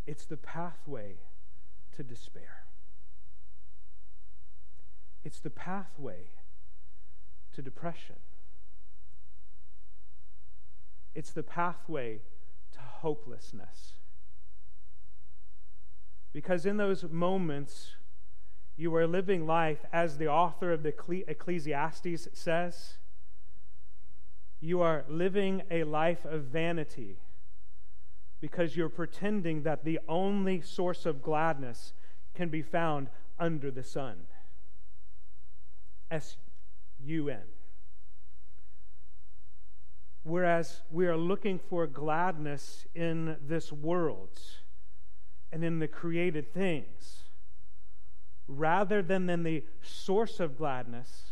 It's 0.07 0.25
the 0.25 0.37
pathway 0.37 1.15
to 1.95 2.03
despair. 2.03 2.65
It's 5.23 5.39
the 5.39 5.49
pathway 5.49 6.29
to 7.53 7.61
depression. 7.61 8.17
It's 11.15 11.31
the 11.31 11.43
pathway 11.43 12.19
to 12.73 12.79
hopelessness. 12.79 13.93
Because 16.33 16.65
in 16.65 16.77
those 16.77 17.05
moments, 17.09 17.95
you 18.75 18.93
are 18.95 19.07
living 19.07 19.47
life 19.47 19.85
as 19.93 20.17
the 20.17 20.27
author 20.27 20.73
of 20.73 20.83
the 20.83 20.93
Ecclesiastes 21.27 22.27
says. 22.33 22.95
You 24.59 24.81
are 24.81 25.05
living 25.07 25.63
a 25.71 25.85
life 25.85 26.25
of 26.25 26.43
vanity 26.43 27.19
because 28.45 28.77
you're 28.77 28.89
pretending 28.89 29.63
that 29.63 29.83
the 29.83 29.99
only 30.07 30.61
source 30.61 31.07
of 31.07 31.19
gladness 31.19 31.93
can 32.35 32.47
be 32.47 32.61
found 32.61 33.09
under 33.39 33.71
the 33.71 33.81
sun. 33.81 34.15
S 36.11 36.37
U 37.03 37.27
N. 37.27 37.41
Whereas 40.21 40.83
we 40.91 41.07
are 41.07 41.17
looking 41.17 41.57
for 41.57 41.87
gladness 41.87 42.85
in 42.93 43.35
this 43.41 43.71
world 43.71 44.39
and 45.51 45.63
in 45.63 45.79
the 45.79 45.87
created 45.87 46.53
things, 46.53 47.23
rather 48.47 49.01
than 49.01 49.27
in 49.27 49.41
the 49.41 49.63
source 49.81 50.39
of 50.39 50.55
gladness, 50.55 51.31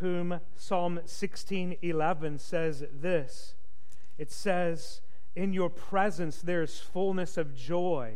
whom 0.00 0.40
Psalm 0.56 0.98
16:11 1.06 2.40
says 2.40 2.84
this. 2.92 3.54
It 4.18 4.32
says, 4.32 5.02
in 5.34 5.52
your 5.52 5.70
presence 5.70 6.40
there 6.40 6.62
is 6.62 6.80
fullness 6.80 7.36
of 7.36 7.54
joy, 7.54 8.14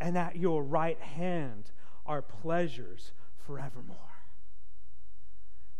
and 0.00 0.16
at 0.16 0.36
your 0.36 0.62
right 0.62 1.00
hand 1.00 1.70
are 2.06 2.22
pleasures 2.22 3.12
forevermore. 3.46 3.96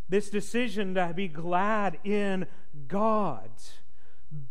This 0.09 0.29
decision 0.29 0.95
to 0.95 1.13
be 1.15 1.29
glad 1.29 1.99
in 2.05 2.47
God 2.89 3.51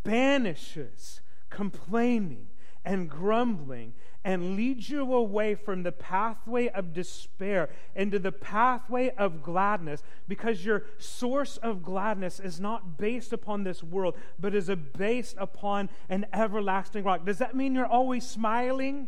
banishes 0.03 1.21
complaining 1.49 2.47
and 2.85 3.09
grumbling 3.09 3.93
and 4.23 4.55
leads 4.55 4.89
you 4.89 5.13
away 5.13 5.55
from 5.55 5.83
the 5.83 5.91
pathway 5.91 6.67
of 6.69 6.93
despair 6.93 7.69
into 7.95 8.19
the 8.19 8.31
pathway 8.31 9.11
of 9.17 9.41
gladness 9.41 10.03
because 10.27 10.65
your 10.65 10.83
source 10.97 11.57
of 11.57 11.83
gladness 11.83 12.39
is 12.39 12.59
not 12.59 12.97
based 12.97 13.31
upon 13.31 13.63
this 13.63 13.81
world, 13.81 14.15
but 14.37 14.53
is 14.53 14.69
based 14.97 15.35
upon 15.37 15.89
an 16.09 16.25
everlasting 16.33 17.03
rock. 17.03 17.25
Does 17.25 17.37
that 17.37 17.55
mean 17.55 17.73
you're 17.73 17.85
always 17.85 18.27
smiling? 18.27 19.07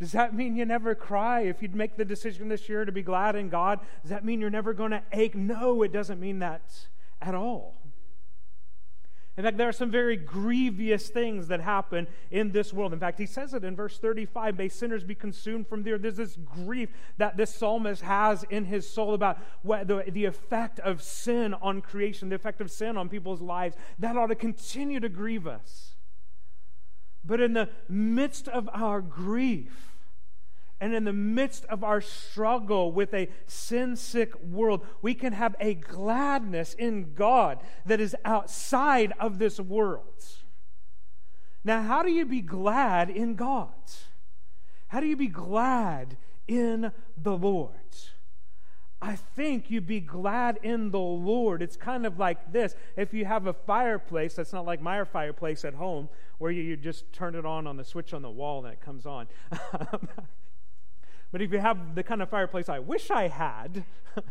Does 0.00 0.12
that 0.12 0.34
mean 0.34 0.56
you 0.56 0.64
never 0.64 0.96
cry 0.96 1.42
if 1.42 1.62
you'd 1.62 1.76
make 1.76 1.96
the 1.96 2.04
decision 2.04 2.48
this 2.48 2.68
year 2.68 2.84
to 2.84 2.90
be 2.90 3.02
glad 3.02 3.36
in 3.36 3.48
God? 3.48 3.78
Does 4.02 4.10
that 4.10 4.24
mean 4.24 4.40
you're 4.40 4.50
never 4.50 4.74
going 4.74 4.90
to 4.90 5.02
ache? 5.12 5.36
No, 5.36 5.82
it 5.82 5.92
doesn't 5.92 6.18
mean 6.18 6.40
that 6.40 6.88
at 7.20 7.36
all. 7.36 7.81
In 9.36 9.44
fact, 9.44 9.56
there 9.56 9.68
are 9.68 9.72
some 9.72 9.90
very 9.90 10.16
grievous 10.16 11.08
things 11.08 11.48
that 11.48 11.60
happen 11.60 12.06
in 12.30 12.52
this 12.52 12.70
world. 12.70 12.92
In 12.92 13.00
fact, 13.00 13.18
he 13.18 13.24
says 13.24 13.54
it 13.54 13.64
in 13.64 13.74
verse 13.74 13.98
35 13.98 14.58
May 14.58 14.68
sinners 14.68 15.04
be 15.04 15.14
consumed 15.14 15.66
from 15.66 15.82
there. 15.82 15.96
There's 15.96 16.16
this 16.16 16.36
grief 16.36 16.90
that 17.16 17.38
this 17.38 17.54
psalmist 17.54 18.02
has 18.02 18.44
in 18.50 18.66
his 18.66 18.88
soul 18.88 19.14
about 19.14 19.38
what 19.62 19.88
the, 19.88 20.04
the 20.06 20.26
effect 20.26 20.80
of 20.80 21.02
sin 21.02 21.54
on 21.54 21.80
creation, 21.80 22.28
the 22.28 22.34
effect 22.34 22.60
of 22.60 22.70
sin 22.70 22.98
on 22.98 23.08
people's 23.08 23.40
lives. 23.40 23.74
That 23.98 24.16
ought 24.16 24.26
to 24.26 24.34
continue 24.34 25.00
to 25.00 25.08
grieve 25.08 25.46
us. 25.46 25.94
But 27.24 27.40
in 27.40 27.54
the 27.54 27.70
midst 27.88 28.48
of 28.48 28.68
our 28.72 29.00
grief, 29.00 29.91
and 30.82 30.94
in 30.94 31.04
the 31.04 31.12
midst 31.12 31.64
of 31.66 31.84
our 31.84 32.00
struggle 32.00 32.90
with 32.90 33.14
a 33.14 33.28
sin 33.46 33.94
sick 33.94 34.34
world, 34.42 34.84
we 35.00 35.14
can 35.14 35.32
have 35.32 35.54
a 35.60 35.74
gladness 35.74 36.74
in 36.74 37.14
God 37.14 37.62
that 37.86 38.00
is 38.00 38.16
outside 38.24 39.12
of 39.20 39.38
this 39.38 39.60
world. 39.60 40.24
Now, 41.62 41.82
how 41.82 42.02
do 42.02 42.10
you 42.10 42.26
be 42.26 42.40
glad 42.40 43.10
in 43.10 43.36
God? 43.36 43.68
How 44.88 44.98
do 44.98 45.06
you 45.06 45.16
be 45.16 45.28
glad 45.28 46.16
in 46.48 46.90
the 47.16 47.36
Lord? 47.36 47.76
I 49.00 49.14
think 49.14 49.70
you'd 49.70 49.86
be 49.86 50.00
glad 50.00 50.58
in 50.64 50.90
the 50.90 50.98
Lord. 50.98 51.62
It's 51.62 51.76
kind 51.76 52.04
of 52.04 52.18
like 52.18 52.52
this. 52.52 52.74
If 52.96 53.14
you 53.14 53.24
have 53.24 53.46
a 53.46 53.52
fireplace, 53.52 54.34
that's 54.34 54.52
not 54.52 54.66
like 54.66 54.82
my 54.82 55.04
fireplace 55.04 55.64
at 55.64 55.74
home, 55.74 56.08
where 56.38 56.50
you, 56.50 56.64
you 56.64 56.76
just 56.76 57.12
turn 57.12 57.36
it 57.36 57.46
on 57.46 57.68
on 57.68 57.76
the 57.76 57.84
switch 57.84 58.12
on 58.12 58.22
the 58.22 58.30
wall 58.30 58.64
and 58.64 58.72
it 58.72 58.80
comes 58.80 59.06
on. 59.06 59.28
But 61.32 61.40
if 61.40 61.50
you 61.50 61.58
have 61.58 61.94
the 61.94 62.02
kind 62.02 62.22
of 62.22 62.28
fireplace 62.28 62.68
I 62.68 62.78
wish 62.78 63.10
I 63.10 63.28
had, 63.28 63.84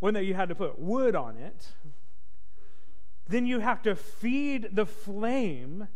one 0.00 0.14
that 0.14 0.24
you 0.24 0.34
had 0.34 0.48
to 0.48 0.54
put 0.54 0.78
wood 0.78 1.14
on 1.14 1.36
it, 1.36 1.68
then 3.28 3.46
you 3.46 3.60
have 3.60 3.82
to 3.82 3.94
feed 3.94 4.70
the 4.72 4.86
flame 4.86 5.86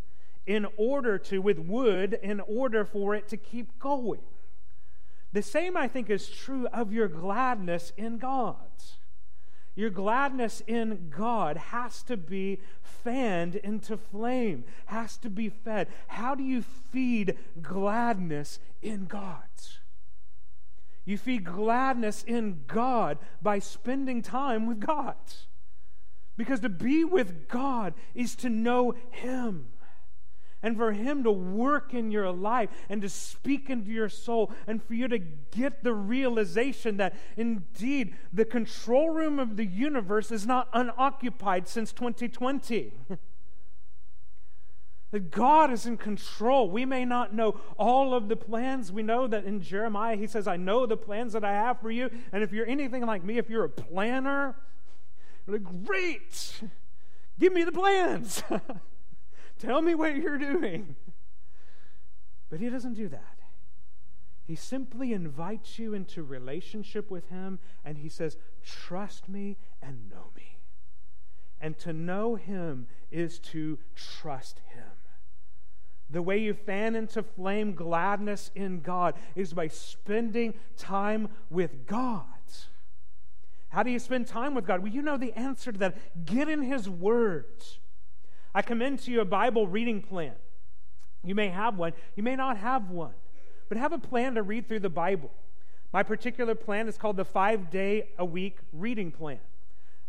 in 0.47 0.67
order 0.77 1.19
to, 1.19 1.39
with 1.41 1.59
wood, 1.59 2.19
in 2.23 2.41
order 2.41 2.85
for 2.85 3.15
it 3.15 3.27
to 3.29 3.37
keep 3.39 3.79
going. 3.79 4.21
The 5.33 5.43
same, 5.43 5.77
I 5.77 5.89
think, 5.89 6.11
is 6.11 6.29
true 6.29 6.69
of 6.69 6.93
your 6.93 7.09
gladness 7.09 7.93
in 7.97 8.19
God. 8.19 8.57
Your 9.75 9.91
gladness 9.91 10.63
in 10.69 11.11
God 11.11 11.57
has 11.57 12.03
to 12.05 12.17
be 12.17 12.61
fanned 12.83 13.57
into 13.57 13.97
flame, 13.97 14.65
has 14.87 15.17
to 15.19 15.31
be 15.31 15.49
fed. 15.49 15.89
How 16.07 16.35
do 16.37 16.45
you 16.45 16.63
feed 16.63 17.37
gladness 17.61 18.61
in 18.83 19.07
God? 19.07 19.43
You 21.05 21.19
feed 21.19 21.45
gladness 21.45 22.23
in 22.23 22.63
God 22.67 23.19
by 23.43 23.59
spending 23.59 24.23
time 24.23 24.67
with 24.67 24.81
God. 24.81 25.17
Because 26.37 26.61
to 26.61 26.69
be 26.69 27.05
with 27.05 27.49
God 27.49 27.95
is 28.15 28.35
to 28.37 28.49
know 28.49 28.95
Him 29.11 29.67
and 30.65 30.79
for 30.79 30.93
Him 30.93 31.23
to 31.25 31.31
work 31.31 31.93
in 31.93 32.11
your 32.11 32.31
life 32.31 32.71
and 32.89 33.03
to 33.03 33.09
speak 33.09 33.69
into 33.69 33.91
your 33.91 34.09
soul, 34.09 34.51
and 34.67 34.83
for 34.83 34.95
you 34.95 35.07
to 35.09 35.19
get 35.19 35.85
the 35.85 35.93
realization 35.93 36.97
that 36.97 37.15
indeed 37.37 38.17
the 38.33 38.47
control 38.47 39.11
room 39.11 39.39
of 39.39 39.57
the 39.57 39.67
universe 39.67 40.33
is 40.33 40.47
not 40.47 40.69
unoccupied 40.73 41.69
since 41.69 41.93
2020. 41.93 42.93
that 45.15 45.31
God 45.31 45.73
is 45.73 45.87
in 45.87 45.97
control. 45.97 46.69
We 46.69 46.85
may 46.85 47.05
not 47.05 47.33
know 47.33 47.61
all 47.79 48.15
of 48.15 48.29
the 48.29 48.35
plans. 48.35 48.91
We 48.91 49.05
know 49.05 49.29
that 49.29 49.45
in 49.45 49.61
Jeremiah, 49.61 50.17
he 50.17 50.27
says, 50.27 50.49
I 50.49 50.57
know 50.57 50.87
the 50.87 50.97
plans 50.97 51.35
that 51.35 51.45
I 51.45 51.53
have 51.53 51.81
for 51.81 51.89
you. 51.89 52.11
And 52.33 52.43
if 52.43 52.53
you're 52.53 52.67
anything 52.67 53.07
like 53.07 53.23
me, 53.23 53.39
if 53.39 53.49
you're 53.49 53.63
a 53.63 53.69
planner, 53.69 54.57
you're 55.47 55.59
like, 55.59 55.85
great, 55.87 56.61
give 57.39 57.53
me 57.53 57.63
the 57.63 57.71
plans. 57.71 58.43
Tell 59.61 59.81
me 59.83 59.95
what 59.95 60.17
you're 60.17 60.37
doing. 60.37 60.97
But 62.51 62.59
he 62.59 62.69
doesn't 62.69 62.95
do 62.95 63.07
that. 63.07 63.39
He 64.43 64.57
simply 64.57 65.13
invites 65.13 65.79
you 65.79 65.95
into 65.95 66.25
relationship 66.25 67.09
with 67.09 67.29
him 67.29 67.61
and 67.85 67.99
he 67.99 68.09
says, 68.09 68.37
Trust 68.65 69.29
me 69.29 69.59
and 69.81 70.11
know 70.11 70.33
me. 70.37 70.59
And 71.61 71.79
to 71.79 71.93
know 71.93 72.35
him 72.35 72.89
is 73.13 73.39
to 73.39 73.79
trust 73.95 74.61
him. 74.75 74.94
The 76.15 76.23
way 76.23 76.39
you 76.39 76.55
fan 76.55 76.95
into 76.95 77.25
flame 77.25 77.75
gladness 77.75 78.53
in 78.55 78.83
God 78.83 79.15
is 79.35 79.53
by 79.53 79.67
spending 79.67 80.55
time 80.79 81.29
with 81.51 81.87
God. 81.87 82.23
How 83.71 83.83
do 83.83 83.91
you 83.91 83.99
spend 83.99 84.29
time 84.29 84.55
with 84.55 84.65
God? 84.65 84.85
Well, 84.85 84.93
you 84.93 85.03
know 85.03 85.17
the 85.17 85.33
answer 85.33 85.73
to 85.73 85.79
that. 85.79 86.25
Get 86.25 86.49
in 86.49 86.63
His 86.63 86.89
words. 86.89 87.81
I 88.55 88.63
commend 88.63 89.01
to 89.01 89.11
you 89.11 89.23
a 89.23 89.25
Bible 89.25 89.67
reading 89.67 90.01
plan. 90.01 90.35
You 91.25 91.35
may 91.35 91.49
have 91.49 91.77
one, 91.77 91.95
you 92.15 92.23
may 92.23 92.37
not 92.37 92.59
have 92.59 92.91
one, 92.91 93.15
but 93.69 93.77
have 93.77 93.93
a 93.93 93.99
plan 93.99 94.37
to 94.37 94.43
read 94.45 94.69
through 94.69 94.81
the 94.81 94.89
Bible. 94.89 95.33
My 95.93 96.05
particular 96.05 96.55
plan 96.55 96.87
is 96.87 96.97
called 96.97 97.17
the 97.17 97.25
five 97.25 97.71
day 97.71 98.11
a 98.19 98.25
week 98.25 98.59
reading 98.73 99.11
plan. 99.11 99.41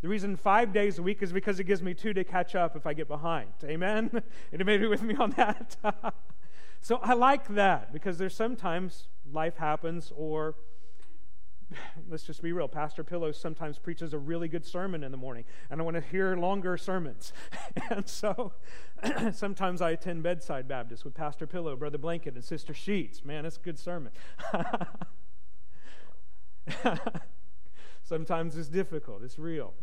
The 0.05 0.09
reason 0.09 0.37
five 0.37 0.71
days 0.71 0.99
a 0.99 1.01
week 1.01 1.23
is 1.23 1.33
because 1.33 1.59
it 1.59 1.63
gives 1.63 1.81
me 1.81 1.95
two 1.95 2.13
to 2.13 2.23
catch 2.23 2.53
up 2.53 2.75
if 2.75 2.85
I 2.85 2.93
get 2.93 3.07
behind. 3.07 3.49
Amen? 3.63 4.21
Maybe 4.51 4.85
with 4.85 5.01
me 5.01 5.15
on 5.15 5.31
that. 5.31 5.77
so 6.79 6.99
I 7.01 7.15
like 7.15 7.47
that 7.55 7.91
because 7.91 8.19
there's 8.19 8.35
sometimes 8.35 9.07
life 9.33 9.57
happens 9.57 10.13
or 10.15 10.53
let's 12.07 12.21
just 12.21 12.43
be 12.43 12.51
real. 12.51 12.67
Pastor 12.67 13.03
pillow 13.03 13.31
sometimes 13.31 13.79
preaches 13.79 14.13
a 14.13 14.19
really 14.19 14.47
good 14.47 14.63
sermon 14.63 15.03
in 15.03 15.11
the 15.11 15.17
morning, 15.17 15.43
and 15.71 15.81
I 15.81 15.83
want 15.83 15.95
to 15.95 16.01
hear 16.01 16.35
longer 16.35 16.77
sermons. 16.77 17.33
and 17.89 18.07
so 18.07 18.53
sometimes 19.33 19.81
I 19.81 19.89
attend 19.89 20.21
Bedside 20.21 20.67
Baptist 20.67 21.03
with 21.03 21.15
Pastor 21.15 21.47
Pillow, 21.47 21.75
Brother 21.75 21.97
Blanket, 21.97 22.35
and 22.35 22.43
Sister 22.43 22.75
Sheets. 22.75 23.25
Man, 23.25 23.43
it's 23.43 23.57
a 23.57 23.61
good 23.61 23.79
sermon. 23.79 24.11
sometimes 28.03 28.55
it's 28.55 28.69
difficult, 28.69 29.23
it's 29.23 29.39
real. 29.39 29.73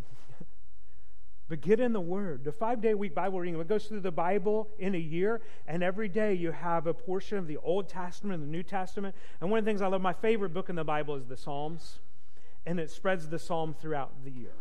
But 1.52 1.60
get 1.60 1.80
in 1.80 1.92
the 1.92 2.00
Word. 2.00 2.44
The 2.44 2.52
five 2.52 2.80
day 2.80 2.94
week 2.94 3.14
Bible 3.14 3.38
reading, 3.38 3.60
it 3.60 3.68
goes 3.68 3.84
through 3.84 4.00
the 4.00 4.10
Bible 4.10 4.70
in 4.78 4.94
a 4.94 4.98
year, 4.98 5.42
and 5.68 5.82
every 5.82 6.08
day 6.08 6.32
you 6.32 6.50
have 6.50 6.86
a 6.86 6.94
portion 6.94 7.36
of 7.36 7.46
the 7.46 7.58
Old 7.58 7.90
Testament 7.90 8.40
and 8.40 8.48
the 8.48 8.50
New 8.50 8.62
Testament. 8.62 9.14
And 9.38 9.50
one 9.50 9.58
of 9.58 9.64
the 9.66 9.70
things 9.70 9.82
I 9.82 9.86
love, 9.88 10.00
my 10.00 10.14
favorite 10.14 10.54
book 10.54 10.70
in 10.70 10.76
the 10.76 10.82
Bible 10.82 11.14
is 11.14 11.26
the 11.26 11.36
Psalms, 11.36 11.98
and 12.64 12.80
it 12.80 12.90
spreads 12.90 13.28
the 13.28 13.38
Psalm 13.38 13.74
throughout 13.78 14.24
the 14.24 14.30
year. 14.30 14.54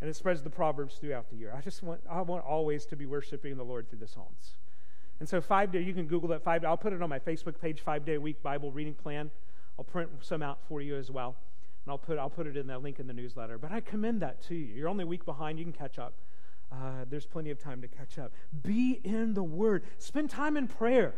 And 0.00 0.08
it 0.08 0.16
spreads 0.16 0.42
the 0.42 0.48
Proverbs 0.48 0.94
throughout 0.94 1.28
the 1.28 1.36
year. 1.36 1.52
I 1.54 1.60
just 1.60 1.82
want, 1.82 2.00
I 2.10 2.22
want 2.22 2.46
always 2.46 2.86
to 2.86 2.96
be 2.96 3.04
worshiping 3.04 3.58
the 3.58 3.64
Lord 3.64 3.90
through 3.90 3.98
the 3.98 4.08
Psalms. 4.08 4.52
And 5.20 5.28
so, 5.28 5.42
five 5.42 5.70
day, 5.70 5.82
you 5.82 5.92
can 5.92 6.06
Google 6.06 6.30
that 6.30 6.42
five. 6.42 6.64
I'll 6.64 6.78
put 6.78 6.94
it 6.94 7.02
on 7.02 7.10
my 7.10 7.18
Facebook 7.18 7.60
page, 7.60 7.82
five 7.82 8.06
day 8.06 8.16
week 8.16 8.42
Bible 8.42 8.72
reading 8.72 8.94
plan. 8.94 9.30
I'll 9.78 9.84
print 9.84 10.08
some 10.22 10.42
out 10.42 10.60
for 10.66 10.80
you 10.80 10.96
as 10.96 11.10
well. 11.10 11.36
And 11.86 11.92
I'll 11.92 11.98
put, 11.98 12.18
I'll 12.18 12.28
put 12.28 12.48
it 12.48 12.56
in 12.56 12.66
that 12.66 12.82
link 12.82 12.98
in 12.98 13.06
the 13.06 13.12
newsletter. 13.12 13.58
But 13.58 13.70
I 13.70 13.80
commend 13.80 14.20
that 14.22 14.42
to 14.48 14.56
you. 14.56 14.74
You're 14.74 14.88
only 14.88 15.04
a 15.04 15.06
week 15.06 15.24
behind, 15.24 15.58
you 15.58 15.64
can 15.64 15.72
catch 15.72 15.98
up. 15.98 16.14
Uh, 16.72 17.04
there's 17.08 17.26
plenty 17.26 17.50
of 17.50 17.60
time 17.60 17.80
to 17.80 17.86
catch 17.86 18.18
up. 18.18 18.32
Be 18.62 19.00
in 19.04 19.34
the 19.34 19.44
Word, 19.44 19.84
spend 19.98 20.30
time 20.30 20.56
in 20.56 20.66
prayer. 20.66 21.14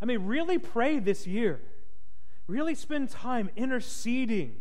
I 0.00 0.06
mean, 0.06 0.26
really 0.26 0.58
pray 0.58 0.98
this 0.98 1.26
year. 1.26 1.60
Really 2.46 2.74
spend 2.74 3.10
time 3.10 3.50
interceding 3.54 4.56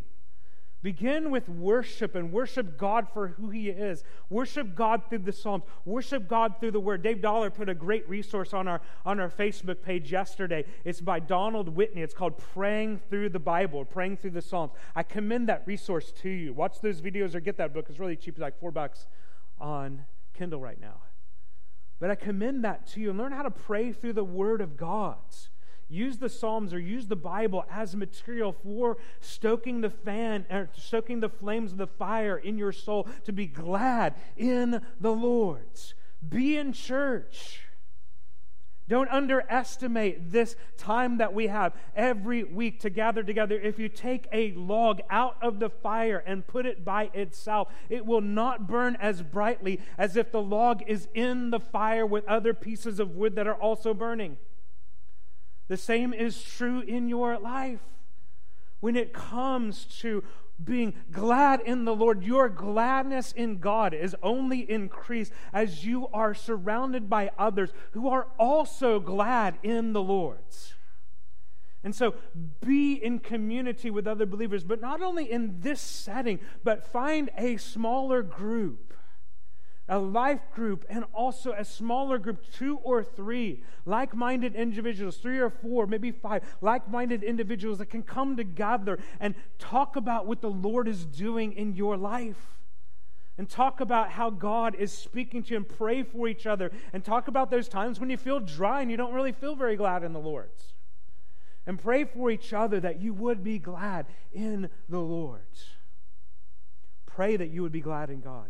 Begin 0.84 1.32
with 1.32 1.50
worship 1.50 2.14
and 2.14 2.32
worship 2.32 2.78
God 2.78 3.08
for 3.12 3.30
who 3.30 3.50
He 3.50 3.70
is. 3.70 4.04
Worship 4.30 4.76
God 4.76 5.02
through 5.10 5.20
the 5.20 5.32
Psalms. 5.34 5.64
Worship 5.86 6.28
God 6.28 6.56
through 6.60 6.72
the 6.72 6.80
Word. 6.80 7.02
Dave 7.02 7.22
Dollar 7.22 7.50
put 7.50 7.68
a 7.68 7.74
great 7.74 8.08
resource 8.08 8.54
on 8.54 8.68
our, 8.68 8.82
on 9.04 9.20
our 9.20 9.30
Facebook 9.30 9.82
page 9.82 10.12
yesterday. 10.12 10.66
It's 10.86 11.02
by 11.02 11.20
Donald 11.20 11.70
Whitney. 11.70 12.04
It's 12.04 12.14
called 12.14 12.38
Praying 12.38 13.00
Through 13.10 13.30
the 13.30 13.40
Bible, 13.40 13.86
Praying 13.86 14.18
Through 14.18 14.32
the 14.32 14.42
Psalms. 14.42 14.72
I 14.96 15.02
commend 15.02 15.50
that 15.50 15.64
resource 15.66 16.12
to 16.22 16.30
you. 16.30 16.54
Watch 16.54 16.80
those 16.82 17.02
videos 17.02 17.34
or 17.34 17.40
get 17.40 17.58
that 17.58 17.74
book. 17.74 17.88
It's 17.90 18.00
really 18.00 18.16
cheap. 18.16 18.38
Like 18.38 18.60
four 18.60 18.72
bucks 18.72 19.08
on 19.60 20.06
Kindle 20.36 20.62
right 20.62 20.80
now. 20.80 21.02
But 22.00 22.12
I 22.12 22.16
commend 22.16 22.64
that 22.64 22.86
to 22.90 23.00
you 23.00 23.10
and 23.10 23.18
learn 23.18 23.32
how 23.32 23.42
to 23.42 23.50
pray 23.50 23.92
through 23.92 24.14
the 24.14 24.24
Word 24.24 24.62
of 24.62 24.78
God. 24.78 25.18
Use 25.90 26.18
the 26.18 26.30
Psalms 26.30 26.74
or 26.74 26.80
use 26.80 27.08
the 27.08 27.16
Bible 27.16 27.66
as 27.72 27.96
material 27.96 28.52
for 28.52 28.98
stoking 29.22 29.82
the 29.82 29.90
fan 29.90 30.46
or 30.50 30.70
stoking 30.76 31.22
the 31.22 31.30
flames 31.30 31.72
of 31.72 31.78
the 31.78 31.88
fire 31.88 32.38
in 32.38 32.58
your 32.58 32.74
soul 32.74 33.08
to 33.24 33.32
be 33.32 33.48
glad 33.48 34.16
in 34.36 34.82
the 35.00 35.12
Lord's. 35.12 35.94
Be 36.28 36.58
in 36.58 36.74
church. 36.74 37.62
Don't 38.90 39.10
underestimate 39.10 40.32
this 40.32 40.56
time 40.78 41.18
that 41.18 41.34
we 41.34 41.48
have 41.48 41.74
every 41.94 42.44
week 42.46 42.80
to 42.82 42.90
gather 42.90 43.22
together. 43.22 43.60
If 43.60 43.80
you 43.80 43.90
take 43.90 44.28
a 44.32 44.54
log 44.54 45.02
out 45.10 45.36
of 45.42 45.60
the 45.60 45.70
fire 45.70 46.24
and 46.26 46.48
put 46.48 46.66
it 46.66 46.86
by 46.86 47.10
itself, 47.14 47.68
it 47.90 48.06
will 48.06 48.22
not 48.22 48.66
burn 48.66 48.96
as 49.02 49.22
brightly 49.22 49.82
as 49.98 50.16
if 50.16 50.32
the 50.32 50.42
log 50.42 50.84
is 50.88 51.10
in 51.14 51.50
the 51.50 51.60
fire 51.60 52.06
with 52.06 52.26
other 52.28 52.54
pieces 52.54 53.00
of 53.02 53.16
wood 53.16 53.36
that 53.36 53.48
are 53.48 53.56
also 53.56 53.94
burning. 53.94 54.38
The 55.68 55.78
same 55.78 56.14
is 56.14 56.42
true 56.42 56.82
in 56.82 57.10
your 57.10 57.38
life. 57.38 57.82
When 58.80 58.96
it 58.96 59.14
comes 59.14 59.86
to 60.02 60.24
being 60.64 60.94
glad 61.12 61.62
in 61.62 61.86
the 61.86 61.96
Lord, 61.96 62.24
your 62.24 62.50
gladness 62.50 63.32
in 63.32 63.60
God 63.60 63.94
is 63.94 64.16
only 64.24 64.70
increased 64.70 65.32
as 65.54 65.86
you 65.86 66.08
are 66.14 66.34
surrounded 66.34 67.10
by 67.10 67.32
others 67.38 67.72
who 67.92 68.08
are 68.10 68.28
also 68.40 69.00
glad 69.00 69.58
in 69.62 69.94
the 69.94 70.02
Lord's. 70.02 70.74
And 71.84 71.96
so 71.96 72.16
be 72.66 72.94
in 72.94 73.20
community 73.20 73.92
with 73.92 74.08
other 74.08 74.26
believers, 74.26 74.64
but 74.64 74.82
not 74.82 75.02
only 75.02 75.32
in 75.32 75.62
this 75.62 75.80
setting, 75.80 76.40
but 76.64 76.86
find 76.86 77.30
a 77.38 77.58
smaller 77.58 78.24
group 78.24 78.87
a 79.90 79.98
life 79.98 80.52
group, 80.54 80.86
and 80.90 81.06
also 81.14 81.54
a 81.54 81.64
smaller 81.64 82.18
group, 82.18 82.44
two 82.54 82.78
or 82.84 83.04
three 83.04 83.64
like 83.86 84.14
minded 84.14 84.56
individuals, 84.56 85.18
three 85.18 85.40
or 85.40 85.50
four, 85.50 85.88
maybe 85.88 86.12
five 86.12 86.44
like 86.62 86.90
minded 86.90 87.24
individuals 87.24 87.78
that 87.78 87.90
can 87.90 88.04
come 88.04 88.36
together 88.36 89.00
and 89.20 89.34
talk 89.60 89.96
about 89.96 90.26
what 90.26 90.42
the 90.42 90.50
Lord 90.50 90.88
is 90.88 91.06
doing 91.06 91.54
in 91.54 91.74
your 91.74 91.96
life. 91.98 92.58
And 93.40 93.48
talk 93.48 93.82
about 93.82 94.10
how 94.10 94.32
God 94.32 94.74
is 94.74 94.92
speaking 94.92 95.44
to 95.44 95.52
you 95.52 95.58
and 95.58 95.70
pray 95.70 96.02
for 96.02 96.28
each 96.28 96.48
other. 96.48 96.72
And 96.92 97.06
talk 97.06 97.28
about 97.28 97.52
those 97.52 97.68
times 97.68 98.00
when 98.00 98.10
you 98.10 98.18
feel 98.18 98.40
dry 98.40 98.82
and 98.82 98.90
you 98.90 98.98
don't 98.98 99.14
really 99.14 99.32
feel 99.32 99.56
very 99.56 99.76
glad 99.76 100.04
in 100.04 100.12
the 100.12 100.20
Lord's. 100.20 100.74
And 101.68 101.78
pray 101.78 102.04
for 102.04 102.32
each 102.32 102.52
other 102.52 102.80
that 102.80 103.00
you 103.00 103.14
would 103.14 103.44
be 103.44 103.60
glad 103.60 104.08
in 104.34 104.70
the 104.90 105.00
Lord. 105.00 105.42
Pray 107.06 107.38
that 107.38 107.52
you 107.52 107.62
would 107.62 107.72
be 107.72 107.82
glad 107.82 108.10
in 108.10 108.22
God. 108.22 108.50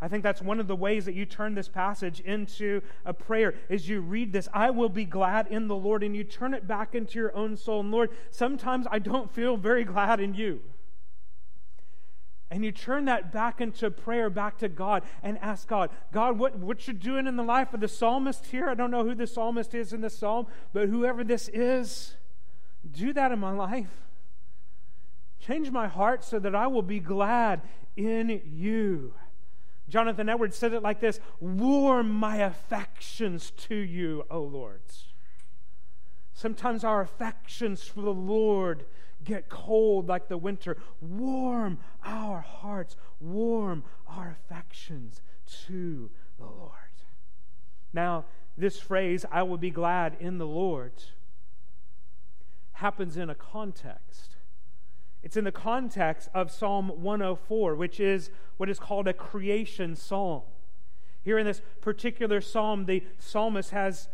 I 0.00 0.08
think 0.08 0.22
that's 0.22 0.42
one 0.42 0.60
of 0.60 0.66
the 0.66 0.76
ways 0.76 1.06
that 1.06 1.14
you 1.14 1.24
turn 1.24 1.54
this 1.54 1.68
passage 1.68 2.20
into 2.20 2.82
a 3.04 3.14
prayer 3.14 3.54
is 3.68 3.88
you 3.88 4.00
read 4.00 4.32
this, 4.32 4.48
I 4.52 4.70
will 4.70 4.90
be 4.90 5.06
glad 5.06 5.46
in 5.46 5.68
the 5.68 5.76
Lord, 5.76 6.02
and 6.02 6.14
you 6.14 6.22
turn 6.22 6.52
it 6.52 6.66
back 6.66 6.94
into 6.94 7.18
your 7.18 7.34
own 7.34 7.56
soul. 7.56 7.80
And 7.80 7.90
Lord, 7.90 8.10
sometimes 8.30 8.86
I 8.90 8.98
don't 8.98 9.32
feel 9.32 9.56
very 9.56 9.84
glad 9.84 10.20
in 10.20 10.34
you. 10.34 10.60
And 12.50 12.64
you 12.64 12.70
turn 12.70 13.06
that 13.06 13.32
back 13.32 13.60
into 13.60 13.90
prayer, 13.90 14.30
back 14.30 14.58
to 14.58 14.68
God, 14.68 15.02
and 15.22 15.38
ask 15.38 15.66
God, 15.66 15.90
God, 16.12 16.38
what, 16.38 16.56
what 16.58 16.86
you're 16.86 16.94
doing 16.94 17.26
in 17.26 17.36
the 17.36 17.42
life 17.42 17.74
of 17.74 17.80
the 17.80 17.88
psalmist 17.88 18.46
here? 18.46 18.68
I 18.68 18.74
don't 18.74 18.90
know 18.90 19.02
who 19.02 19.14
the 19.14 19.26
psalmist 19.26 19.74
is 19.74 19.92
in 19.92 20.00
the 20.00 20.10
psalm, 20.10 20.46
but 20.72 20.88
whoever 20.88 21.24
this 21.24 21.48
is, 21.48 22.14
do 22.88 23.12
that 23.14 23.32
in 23.32 23.40
my 23.40 23.50
life. 23.50 23.90
Change 25.40 25.70
my 25.70 25.88
heart 25.88 26.22
so 26.22 26.38
that 26.38 26.54
I 26.54 26.66
will 26.66 26.82
be 26.82 27.00
glad 27.00 27.62
in 27.96 28.42
you. 28.44 29.14
Jonathan 29.88 30.28
Edwards 30.28 30.56
said 30.56 30.72
it 30.72 30.82
like 30.82 31.00
this 31.00 31.20
Warm 31.40 32.10
my 32.10 32.36
affections 32.36 33.52
to 33.52 33.74
you, 33.74 34.24
O 34.30 34.40
Lord. 34.40 34.80
Sometimes 36.32 36.84
our 36.84 37.00
affections 37.00 37.82
for 37.82 38.02
the 38.02 38.12
Lord 38.12 38.84
get 39.24 39.48
cold 39.48 40.06
like 40.06 40.28
the 40.28 40.36
winter. 40.36 40.76
Warm 41.00 41.78
our 42.04 42.40
hearts, 42.40 42.96
warm 43.20 43.84
our 44.06 44.36
affections 44.38 45.22
to 45.66 46.10
the 46.38 46.44
Lord. 46.44 46.72
Now, 47.92 48.26
this 48.58 48.78
phrase, 48.78 49.24
I 49.30 49.42
will 49.42 49.58
be 49.58 49.70
glad 49.70 50.16
in 50.20 50.38
the 50.38 50.46
Lord, 50.46 50.92
happens 52.72 53.16
in 53.16 53.30
a 53.30 53.34
context. 53.34 54.35
It's 55.22 55.36
in 55.36 55.44
the 55.44 55.52
context 55.52 56.28
of 56.34 56.50
Psalm 56.50 56.88
104, 57.02 57.74
which 57.74 57.98
is 58.00 58.30
what 58.56 58.68
is 58.68 58.78
called 58.78 59.08
a 59.08 59.12
creation 59.12 59.96
psalm. 59.96 60.42
Here 61.22 61.38
in 61.38 61.46
this 61.46 61.60
particular 61.80 62.40
psalm, 62.40 62.86
the 62.86 63.02
psalmist 63.18 63.70
has 63.70 64.08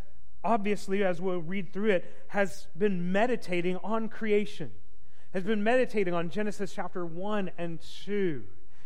obviously, 0.44 1.04
as 1.04 1.20
we'll 1.20 1.40
read 1.40 1.72
through 1.72 1.90
it, 1.90 2.24
has 2.28 2.66
been 2.76 3.12
meditating 3.12 3.76
on 3.84 4.08
creation, 4.08 4.70
has 5.32 5.44
been 5.44 5.62
meditating 5.62 6.14
on 6.14 6.30
Genesis 6.30 6.72
chapter 6.74 7.04
1 7.04 7.50
and 7.58 7.80
2. 8.04 8.44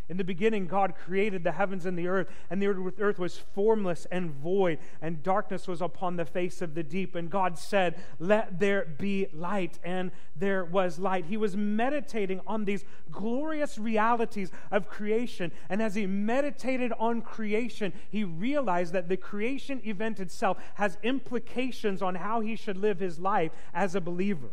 In 0.09 0.19
the 0.19 0.25
beginning, 0.25 0.69
God 0.69 0.95
created 0.95 1.42
the 1.42 1.51
heavens 1.51 1.85
and 1.85 1.99
the 1.99 2.07
earth, 2.07 2.29
and 2.49 2.62
the 2.62 2.69
earth 3.01 3.19
was 3.19 3.38
formless 3.38 4.07
and 4.12 4.31
void, 4.31 4.79
and 5.03 5.21
darkness 5.21 5.66
was 5.66 5.83
upon 5.83 6.16
the 6.16 6.25
face 6.25 6.62
of 6.62 6.75
the 6.75 6.85
deep. 6.85 7.16
And 7.16 7.29
God 7.29 7.59
said, 7.59 8.01
Let 8.21 8.61
there 8.61 8.85
be 8.85 9.27
light, 9.33 9.81
and 9.83 10.12
there 10.37 10.64
was 10.64 11.01
light. 11.01 11.27
He 11.27 11.37
was 11.37 11.57
meditating 11.57 12.40
on 12.47 12.66
these 12.66 12.85
glorious 13.11 13.79
realities 13.79 14.53
of 14.71 14.88
creation. 14.88 15.51
And 15.69 15.83
as 15.83 15.97
he 15.97 16.07
meditated 16.07 16.92
on 17.01 17.21
creation, 17.21 17.92
he 18.09 18.23
realized 18.23 18.92
that 18.92 19.09
the 19.09 19.16
creation 19.16 19.81
event 19.85 20.21
itself 20.21 20.59
has 20.75 20.99
implications 21.03 22.01
on 22.01 22.14
how 22.14 22.40
he 22.40 22.55
should 22.55 22.77
live 22.77 23.01
his 23.01 23.19
life 23.19 23.51
as 23.75 23.97
a 23.97 24.01
believer. 24.01 24.51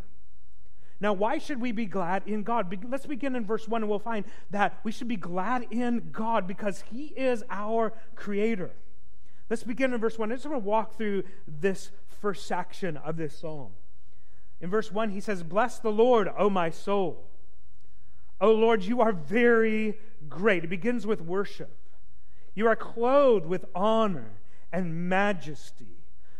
Now, 1.00 1.14
why 1.14 1.38
should 1.38 1.60
we 1.60 1.72
be 1.72 1.86
glad 1.86 2.24
in 2.26 2.44
God? 2.44 2.74
Let's 2.90 3.06
begin 3.06 3.36
in 3.36 3.46
verse 3.46 3.68
1 3.68 3.82
and 3.82 3.90
we'll 3.90 4.00
find 4.00 4.26
that 4.52 4.80
we 4.84 4.92
should 4.92 5.08
be 5.08 5.16
glad 5.16 5.68
in 5.72 6.10
God 6.12 6.48
because 6.48 6.84
He 6.92 7.08
is 7.08 7.44
our 7.50 7.94
Creator. 8.16 8.72
Let's 9.50 9.64
begin 9.64 9.94
in 9.94 10.00
verse 10.00 10.18
1. 10.18 10.32
I 10.32 10.36
just 10.36 10.46
want 10.46 10.64
to 10.64 10.68
walk 10.68 10.98
through 10.98 11.24
this 11.48 11.92
first 12.22 12.48
section 12.48 12.98
of 12.98 13.18
this 13.18 13.38
psalm. 13.38 13.72
In 14.62 14.70
verse 14.70 14.92
1, 14.92 15.10
he 15.10 15.20
says, 15.20 15.44
Bless 15.44 15.80
the 15.80 15.92
Lord, 15.92 16.30
O 16.38 16.50
my 16.50 16.70
soul. 16.70 17.26
O 18.40 18.52
Lord, 18.52 18.84
you 18.84 19.02
are 19.02 19.12
very 19.12 20.00
great. 20.30 20.64
It 20.64 20.70
begins 20.70 21.06
with 21.06 21.22
worship. 21.22 21.76
You 22.56 22.68
are 22.68 22.76
clothed 22.76 23.46
with 23.46 23.66
honor 23.76 24.32
and 24.72 25.10
majesty 25.10 25.93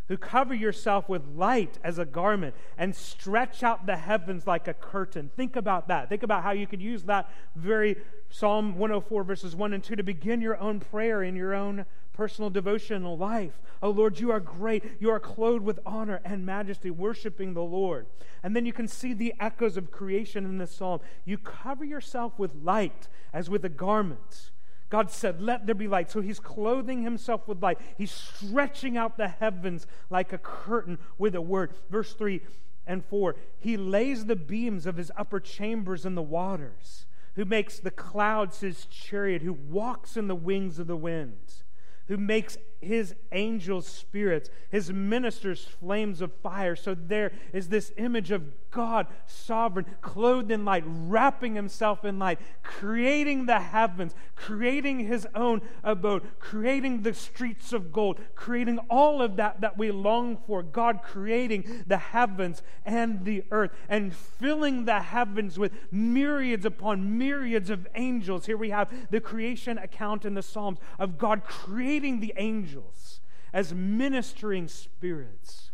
who 0.08 0.18
cover 0.18 0.54
yourself 0.54 1.08
with 1.08 1.26
light 1.28 1.80
as 1.84 1.98
a 1.98 2.06
garment 2.06 2.56
and 2.78 2.96
stretch 2.96 3.64
out 3.64 3.86
the 3.86 3.96
heavens 3.96 4.46
like 4.46 4.68
a 4.68 4.74
curtain. 4.74 5.32
Think 5.36 5.56
about 5.56 5.88
that. 5.88 6.10
Think 6.10 6.24
about 6.24 6.44
how 6.44 6.52
you 6.52 6.68
could 6.68 6.82
use 6.82 7.04
that 7.04 7.30
very 7.56 7.98
Psalm 8.30 8.78
104, 8.78 9.24
verses 9.24 9.56
1 9.56 9.74
and 9.74 9.84
2, 9.84 9.96
to 9.96 10.04
begin 10.04 10.42
your 10.42 10.60
own 10.60 10.80
prayer 10.80 11.22
in 11.22 11.36
your 11.36 11.54
own 11.54 11.86
personal 12.14 12.50
devotional 12.50 13.18
life. 13.18 13.62
Oh 13.82 13.90
Lord, 13.90 14.20
you 14.20 14.32
are 14.32 14.40
great. 14.40 14.84
You 15.00 15.10
are 15.12 15.20
clothed 15.20 15.64
with 15.64 15.80
honor 15.86 16.22
and 16.24 16.46
majesty, 16.46 16.90
worshiping 16.90 17.54
the 17.54 17.62
Lord. 17.62 18.08
And 18.42 18.56
then 18.56 18.66
you 18.66 18.74
can 18.74 18.88
see 18.88 19.14
the 19.14 19.34
echoes 19.40 19.78
of 19.78 19.92
creation 19.92 20.46
in 20.46 20.58
this 20.58 20.76
psalm. 20.76 21.02
You 21.26 21.38
cover 21.38 21.84
yourself 21.84 22.38
with 22.38 22.52
light 22.64 23.08
as 23.34 23.50
with 23.50 23.66
a 23.66 23.70
garment. 23.70 24.52
God 24.94 25.10
said, 25.10 25.42
Let 25.42 25.66
there 25.66 25.74
be 25.74 25.88
light. 25.88 26.12
So 26.12 26.22
he's 26.22 26.40
clothing 26.40 27.02
himself 27.02 27.48
with 27.48 27.64
light. 27.64 27.80
He's 27.98 28.12
stretching 28.12 28.96
out 28.96 29.18
the 29.18 29.28
heavens 29.28 29.88
like 30.12 30.32
a 30.32 30.38
curtain 30.38 31.00
with 31.18 31.34
a 31.34 31.42
word. 31.42 31.74
Verse 31.90 32.14
3 32.14 32.42
and 32.86 33.04
4 33.04 33.36
He 33.58 33.76
lays 33.76 34.28
the 34.28 34.36
beams 34.36 34.86
of 34.86 34.98
his 34.98 35.12
upper 35.18 35.40
chambers 35.40 36.06
in 36.06 36.14
the 36.14 36.22
waters, 36.22 37.08
who 37.34 37.44
makes 37.44 37.80
the 37.80 37.90
clouds 37.90 38.60
his 38.60 38.86
chariot, 38.86 39.42
who 39.42 39.54
walks 39.54 40.16
in 40.16 40.28
the 40.28 40.36
wings 40.36 40.78
of 40.78 40.86
the 40.86 40.96
winds, 40.96 41.64
who 42.08 42.16
makes 42.16 42.60
his 42.84 43.16
angels 43.32 43.88
spirits, 43.88 44.50
his 44.70 44.92
ministers 44.92 45.66
flames 45.66 46.22
of 46.22 46.32
fire. 46.42 46.76
So 46.76 46.96
there 46.96 47.32
is 47.52 47.70
this 47.70 47.92
image 47.98 48.32
of 48.32 48.44
God, 48.74 49.06
sovereign, 49.28 49.86
clothed 50.02 50.52
in 50.52 50.66
light, 50.66 50.84
wrapping 50.86 51.54
himself 51.54 52.04
in 52.04 52.18
light, 52.18 52.40
creating 52.64 53.46
the 53.46 53.60
heavens, 53.60 54.16
creating 54.36 55.02
his 55.02 55.28
own 55.36 55.62
abode, 55.84 56.24
creating 56.40 57.04
the 57.04 57.14
streets 57.14 57.72
of 57.72 57.92
gold, 57.92 58.20
creating 58.36 58.80
all 58.90 59.22
of 59.22 59.36
that 59.36 59.62
that 59.62 59.78
we 59.78 59.92
long 59.92 60.38
for. 60.48 60.64
God 60.64 61.02
creating 61.04 61.84
the 61.86 61.98
heavens 61.98 62.64
and 62.84 63.26
the 63.26 63.44
earth 63.52 63.72
and 63.88 64.14
filling 64.16 64.86
the 64.86 65.02
heavens 65.02 65.60
with 65.60 65.72
myriads 65.92 66.66
upon 66.66 67.20
myriads 67.20 67.70
of 67.70 67.88
angels. 67.94 68.48
Here 68.48 68.58
we 68.58 68.72
have 68.72 68.92
the 69.12 69.22
creation 69.22 69.78
account 69.78 70.26
in 70.26 70.34
the 70.34 70.42
Psalms 70.42 70.80
of 70.98 71.20
God 71.20 71.44
creating 71.44 72.22
the 72.22 72.34
angels 72.38 72.73
angels 72.74 73.22
as 73.52 73.74
ministering 73.74 74.68
spirits. 74.68 75.72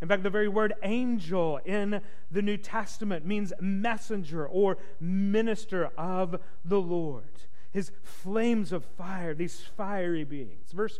In 0.00 0.08
fact, 0.08 0.22
the 0.22 0.30
very 0.30 0.48
word 0.48 0.74
angel 0.82 1.60
in 1.64 2.00
the 2.30 2.42
New 2.42 2.56
Testament 2.56 3.24
means 3.24 3.52
messenger 3.60 4.46
or 4.46 4.76
minister 5.00 5.90
of 5.96 6.40
the 6.64 6.80
Lord. 6.80 7.44
His 7.70 7.92
flames 8.02 8.72
of 8.72 8.84
fire, 8.84 9.32
these 9.32 9.60
fiery 9.60 10.24
beings. 10.24 10.72
Verse, 10.72 10.98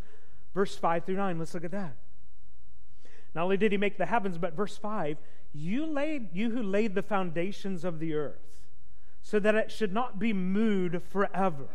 verse 0.55 0.77
5 0.77 1.05
through 1.05 1.17
9, 1.17 1.39
let's 1.39 1.53
look 1.53 1.65
at 1.65 1.73
that. 1.73 1.97
Not 3.35 3.45
only 3.45 3.57
did 3.57 3.73
he 3.73 3.79
make 3.79 3.99
the 3.99 4.07
heavens, 4.07 4.39
but 4.39 4.55
verse 4.55 4.77
5 4.77 5.19
you, 5.55 5.85
laid, 5.85 6.31
you 6.33 6.51
who 6.51 6.63
laid 6.63 6.95
the 6.95 7.03
foundations 7.03 7.85
of 7.85 7.99
the 7.99 8.15
earth, 8.15 8.41
so 9.21 9.39
that 9.39 9.55
it 9.55 9.71
should 9.71 9.93
not 9.93 10.19
be 10.19 10.33
moved 10.33 11.03
forever. 11.03 11.69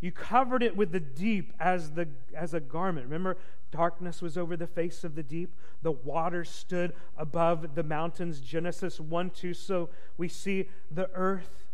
You 0.00 0.12
covered 0.12 0.62
it 0.62 0.76
with 0.76 0.92
the 0.92 1.00
deep 1.00 1.52
as, 1.58 1.92
the, 1.92 2.08
as 2.34 2.52
a 2.54 2.60
garment. 2.60 3.06
Remember, 3.06 3.38
darkness 3.70 4.20
was 4.20 4.36
over 4.36 4.56
the 4.56 4.66
face 4.66 5.04
of 5.04 5.14
the 5.14 5.22
deep. 5.22 5.54
The 5.82 5.92
water 5.92 6.44
stood 6.44 6.92
above 7.16 7.74
the 7.74 7.82
mountains. 7.82 8.40
Genesis 8.40 9.00
1 9.00 9.30
2. 9.30 9.54
So 9.54 9.88
we 10.18 10.28
see 10.28 10.68
the 10.90 11.10
earth 11.14 11.64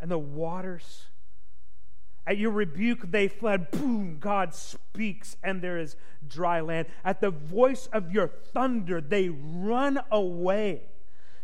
and 0.00 0.10
the 0.10 0.18
waters. 0.18 1.06
At 2.26 2.38
your 2.38 2.52
rebuke, 2.52 3.10
they 3.10 3.26
fled. 3.26 3.70
Boom, 3.70 4.18
God 4.20 4.54
speaks, 4.54 5.36
and 5.42 5.60
there 5.60 5.78
is 5.78 5.96
dry 6.26 6.60
land. 6.60 6.86
At 7.04 7.20
the 7.20 7.30
voice 7.30 7.88
of 7.92 8.12
your 8.12 8.28
thunder, 8.28 9.00
they 9.00 9.28
run 9.28 10.00
away. 10.10 10.82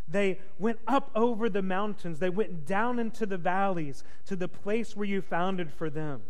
They 0.09 0.39
went 0.59 0.79
up 0.87 1.11
over 1.15 1.49
the 1.49 1.63
mountains. 1.63 2.19
They 2.19 2.31
went 2.31 2.65
down 2.67 2.99
into 2.99 3.27
the 3.27 3.37
valleys 3.37 4.05
to 4.27 4.37
the 4.37 4.49
place 4.49 4.97
where 4.97 5.09
you 5.09 5.21
founded 5.21 5.73
for 5.73 5.91
them. 5.91 6.23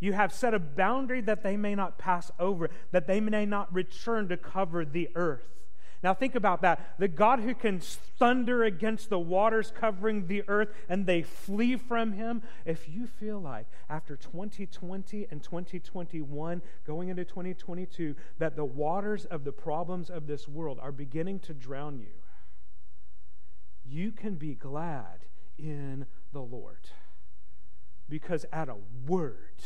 You 0.00 0.14
have 0.14 0.32
set 0.32 0.54
a 0.54 0.58
boundary 0.58 1.20
that 1.20 1.42
they 1.42 1.56
may 1.56 1.74
not 1.74 1.98
pass 1.98 2.30
over, 2.38 2.70
that 2.90 3.06
they 3.06 3.20
may 3.20 3.44
not 3.44 3.72
return 3.72 4.28
to 4.28 4.36
cover 4.36 4.84
the 4.84 5.10
earth. 5.14 5.46
Now, 6.02 6.14
think 6.14 6.34
about 6.34 6.62
that. 6.62 6.98
The 6.98 7.08
God 7.08 7.40
who 7.40 7.54
can 7.54 7.78
thunder 7.78 8.64
against 8.64 9.10
the 9.10 9.18
waters 9.18 9.70
covering 9.70 10.26
the 10.26 10.42
earth 10.48 10.70
and 10.88 11.04
they 11.04 11.20
flee 11.22 11.76
from 11.76 12.12
him. 12.12 12.42
If 12.64 12.88
you 12.88 13.06
feel 13.06 13.38
like 13.38 13.66
after 13.90 14.16
2020 14.16 15.26
and 15.30 15.42
2021, 15.42 16.62
going 16.86 17.08
into 17.10 17.26
2022, 17.26 18.16
that 18.38 18.56
the 18.56 18.64
waters 18.64 19.26
of 19.26 19.44
the 19.44 19.52
problems 19.52 20.08
of 20.08 20.26
this 20.26 20.48
world 20.48 20.78
are 20.80 20.92
beginning 20.92 21.40
to 21.40 21.52
drown 21.52 21.98
you, 21.98 22.08
you 23.90 24.12
can 24.12 24.36
be 24.36 24.54
glad 24.54 25.26
in 25.58 26.06
the 26.32 26.40
Lord. 26.40 26.88
Because 28.08 28.46
at 28.52 28.68
a 28.68 28.76
word, 29.06 29.62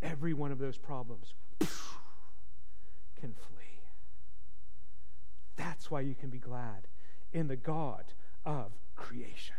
every 0.00 0.34
one 0.34 0.52
of 0.52 0.58
those 0.58 0.78
problems 0.78 1.34
can 3.20 3.34
flee. 3.34 3.80
That's 5.56 5.90
why 5.90 6.00
you 6.00 6.14
can 6.14 6.30
be 6.30 6.38
glad 6.38 6.86
in 7.32 7.48
the 7.48 7.56
God 7.56 8.04
of 8.44 8.72
creation. 8.96 9.54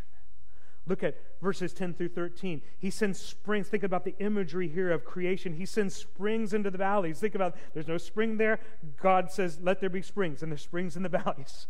Look 0.85 1.01
at 1.01 1.15
verses 1.41 1.71
10 1.73 1.93
through 1.93 2.09
13. 2.09 2.61
He 2.77 2.89
sends 2.89 3.19
springs. 3.19 3.69
Think 3.69 3.83
about 3.83 4.03
the 4.03 4.15
imagery 4.19 4.67
here 4.67 4.91
of 4.91 5.05
creation. 5.05 5.53
He 5.53 5.65
sends 5.65 5.95
springs 5.95 6.53
into 6.53 6.69
the 6.69 6.77
valleys. 6.77 7.19
Think 7.19 7.35
about 7.35 7.55
there's 7.73 7.87
no 7.87 7.97
spring 7.97 8.35
there. 8.35 8.59
God 9.01 9.31
says, 9.31 9.59
Let 9.61 9.79
there 9.79 9.89
be 9.89 10.01
springs, 10.01 10.43
and 10.43 10.51
there's 10.51 10.61
springs 10.61 10.97
in 10.97 11.03
the 11.03 11.09
valleys. 11.23 11.67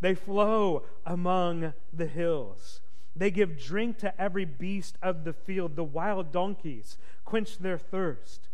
They 0.00 0.14
flow 0.14 0.84
among 1.04 1.72
the 1.92 2.06
hills. 2.06 2.80
They 3.14 3.30
give 3.30 3.58
drink 3.58 3.98
to 3.98 4.20
every 4.20 4.44
beast 4.44 4.98
of 5.02 5.24
the 5.24 5.32
field. 5.32 5.74
The 5.74 5.84
wild 5.84 6.32
donkeys 6.32 6.98
quench 7.24 7.58
their 7.58 7.78
thirst. 7.78 8.48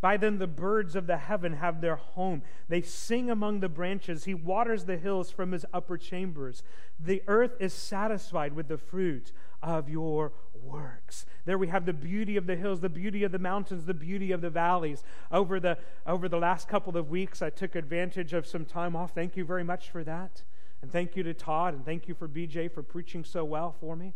By 0.00 0.16
them 0.16 0.38
the 0.38 0.46
birds 0.46 0.94
of 0.94 1.06
the 1.06 1.16
heaven 1.16 1.54
have 1.54 1.80
their 1.80 1.96
home. 1.96 2.42
They 2.68 2.82
sing 2.82 3.30
among 3.30 3.60
the 3.60 3.68
branches. 3.68 4.24
He 4.24 4.34
waters 4.34 4.84
the 4.84 4.96
hills 4.96 5.30
from 5.30 5.52
his 5.52 5.66
upper 5.72 5.98
chambers. 5.98 6.62
The 6.98 7.22
earth 7.26 7.56
is 7.58 7.72
satisfied 7.72 8.52
with 8.52 8.68
the 8.68 8.78
fruit 8.78 9.32
of 9.62 9.88
your 9.88 10.32
works. 10.54 11.26
There 11.44 11.58
we 11.58 11.68
have 11.68 11.86
the 11.86 11.92
beauty 11.92 12.36
of 12.36 12.46
the 12.46 12.56
hills, 12.56 12.80
the 12.80 12.88
beauty 12.88 13.24
of 13.24 13.32
the 13.32 13.38
mountains, 13.38 13.84
the 13.86 13.94
beauty 13.94 14.32
of 14.32 14.40
the 14.42 14.50
valleys. 14.50 15.02
Over 15.30 15.60
the 15.60 15.78
over 16.06 16.28
the 16.28 16.38
last 16.38 16.68
couple 16.68 16.96
of 16.96 17.10
weeks, 17.10 17.40
I 17.40 17.50
took 17.50 17.74
advantage 17.74 18.32
of 18.32 18.46
some 18.46 18.64
time 18.64 18.94
off. 18.94 19.14
Thank 19.14 19.36
you 19.36 19.44
very 19.44 19.64
much 19.64 19.90
for 19.90 20.04
that. 20.04 20.42
And 20.82 20.92
thank 20.92 21.16
you 21.16 21.22
to 21.22 21.34
Todd 21.34 21.74
and 21.74 21.84
thank 21.84 22.08
you 22.08 22.14
for 22.14 22.28
BJ 22.28 22.72
for 22.72 22.82
preaching 22.82 23.24
so 23.24 23.44
well 23.44 23.74
for 23.80 23.96
me. 23.96 24.14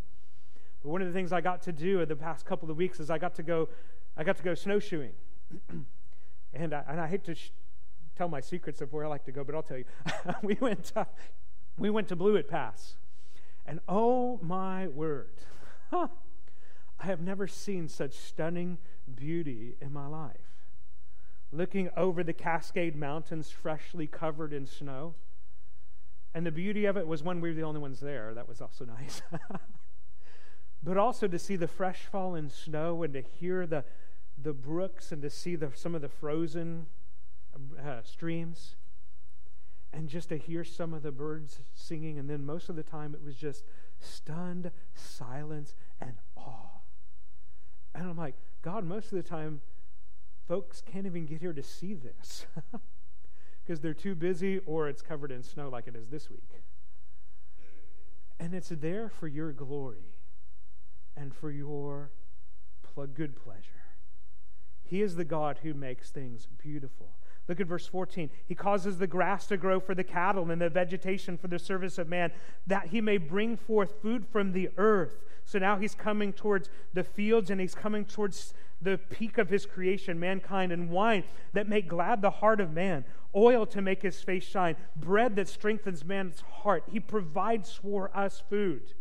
But 0.82 0.90
one 0.90 1.02
of 1.02 1.08
the 1.08 1.14
things 1.14 1.32
I 1.32 1.40
got 1.40 1.62
to 1.62 1.72
do 1.72 2.00
in 2.00 2.08
the 2.08 2.16
past 2.16 2.46
couple 2.46 2.70
of 2.70 2.76
weeks 2.76 3.00
is 3.00 3.10
I 3.10 3.18
got 3.18 3.34
to 3.36 3.42
go 3.42 3.68
I 4.16 4.24
got 4.24 4.36
to 4.36 4.42
go 4.42 4.54
snowshoeing. 4.54 5.12
and, 6.54 6.74
I, 6.74 6.84
and 6.88 7.00
I 7.00 7.06
hate 7.06 7.24
to 7.24 7.34
sh- 7.34 7.52
tell 8.16 8.28
my 8.28 8.40
secrets 8.40 8.80
of 8.80 8.92
where 8.92 9.04
I 9.04 9.08
like 9.08 9.24
to 9.24 9.32
go, 9.32 9.44
but 9.44 9.54
I'll 9.54 9.62
tell 9.62 9.78
you. 9.78 9.84
we, 10.42 10.54
went, 10.60 10.92
uh, 10.94 11.04
we 11.78 11.90
went 11.90 12.08
to 12.08 12.16
Blewett 12.16 12.48
Pass. 12.48 12.96
And 13.66 13.80
oh 13.88 14.38
my 14.42 14.88
word, 14.88 15.30
I 15.92 16.08
have 17.00 17.20
never 17.20 17.46
seen 17.46 17.88
such 17.88 18.14
stunning 18.14 18.78
beauty 19.14 19.76
in 19.80 19.92
my 19.92 20.06
life. 20.06 20.34
Looking 21.52 21.88
over 21.96 22.22
the 22.22 22.32
Cascade 22.32 22.94
Mountains, 22.94 23.50
freshly 23.50 24.06
covered 24.06 24.52
in 24.52 24.66
snow. 24.66 25.14
And 26.34 26.46
the 26.46 26.52
beauty 26.52 26.84
of 26.84 26.96
it 26.96 27.06
was 27.06 27.22
when 27.22 27.40
we 27.40 27.48
were 27.48 27.54
the 27.54 27.62
only 27.62 27.80
ones 27.80 28.00
there. 28.00 28.34
That 28.34 28.48
was 28.48 28.60
also 28.60 28.84
nice. 29.00 29.22
but 30.82 30.96
also 30.96 31.26
to 31.26 31.38
see 31.38 31.56
the 31.56 31.68
fresh 31.68 32.02
fallen 32.10 32.50
snow 32.50 33.02
and 33.02 33.14
to 33.14 33.22
hear 33.22 33.66
the, 33.66 33.84
the 34.40 34.52
brooks 34.52 35.12
and 35.12 35.22
to 35.22 35.30
see 35.30 35.56
the, 35.56 35.70
some 35.74 35.94
of 35.94 36.02
the 36.02 36.08
frozen 36.08 36.86
uh, 37.54 38.02
streams 38.02 38.76
and 39.92 40.08
just 40.08 40.28
to 40.28 40.38
hear 40.38 40.62
some 40.62 40.94
of 40.94 41.02
the 41.02 41.10
birds 41.10 41.60
singing. 41.74 42.18
And 42.18 42.30
then 42.30 42.46
most 42.46 42.68
of 42.68 42.76
the 42.76 42.82
time 42.82 43.14
it 43.14 43.24
was 43.24 43.36
just 43.36 43.64
stunned 43.98 44.70
silence 44.94 45.74
and 46.00 46.14
awe. 46.36 46.80
And 47.94 48.08
I'm 48.08 48.16
like, 48.16 48.36
God, 48.62 48.84
most 48.84 49.06
of 49.06 49.18
the 49.22 49.28
time 49.28 49.62
folks 50.46 50.80
can't 50.80 51.06
even 51.06 51.26
get 51.26 51.40
here 51.40 51.52
to 51.52 51.62
see 51.62 51.94
this 51.94 52.46
because 53.70 53.80
they're 53.80 53.94
too 53.94 54.16
busy 54.16 54.58
or 54.66 54.88
it's 54.88 55.00
covered 55.00 55.30
in 55.30 55.44
snow 55.44 55.68
like 55.68 55.86
it 55.86 55.94
is 55.94 56.08
this 56.08 56.28
week. 56.28 56.42
And 58.40 58.52
it's 58.52 58.70
there 58.70 59.08
for 59.08 59.28
your 59.28 59.52
glory 59.52 60.16
and 61.16 61.32
for 61.32 61.52
your 61.52 62.10
good 63.14 63.36
pleasure. 63.36 63.84
He 64.82 65.02
is 65.02 65.14
the 65.14 65.24
God 65.24 65.60
who 65.62 65.72
makes 65.72 66.10
things 66.10 66.48
beautiful. 66.60 67.10
Look 67.48 67.60
at 67.60 67.68
verse 67.68 67.86
14. 67.86 68.28
He 68.44 68.56
causes 68.56 68.98
the 68.98 69.06
grass 69.06 69.46
to 69.46 69.56
grow 69.56 69.78
for 69.78 69.94
the 69.94 70.02
cattle 70.02 70.50
and 70.50 70.60
the 70.60 70.68
vegetation 70.68 71.38
for 71.38 71.46
the 71.46 71.58
service 71.60 71.96
of 71.96 72.08
man, 72.08 72.32
that 72.66 72.88
he 72.88 73.00
may 73.00 73.18
bring 73.18 73.56
forth 73.56 74.02
food 74.02 74.26
from 74.26 74.52
the 74.52 74.68
earth. 74.78 75.22
So 75.44 75.60
now 75.60 75.76
he's 75.76 75.94
coming 75.94 76.32
towards 76.32 76.68
the 76.92 77.04
fields 77.04 77.50
and 77.50 77.60
he's 77.60 77.76
coming 77.76 78.04
towards 78.04 78.52
the 78.82 78.98
peak 78.98 79.38
of 79.38 79.50
his 79.50 79.66
creation, 79.66 80.18
mankind, 80.18 80.72
and 80.72 80.90
wine 80.90 81.24
that 81.52 81.68
make 81.68 81.88
glad 81.88 82.22
the 82.22 82.30
heart 82.30 82.60
of 82.60 82.72
man, 82.72 83.04
oil 83.34 83.66
to 83.66 83.82
make 83.82 84.02
his 84.02 84.22
face 84.22 84.44
shine, 84.44 84.76
bread 84.96 85.36
that 85.36 85.48
strengthens 85.48 86.04
man's 86.04 86.40
heart. 86.40 86.84
He 86.90 87.00
provides 87.00 87.72
for 87.72 88.10
us 88.16 88.42
food. 88.48 88.94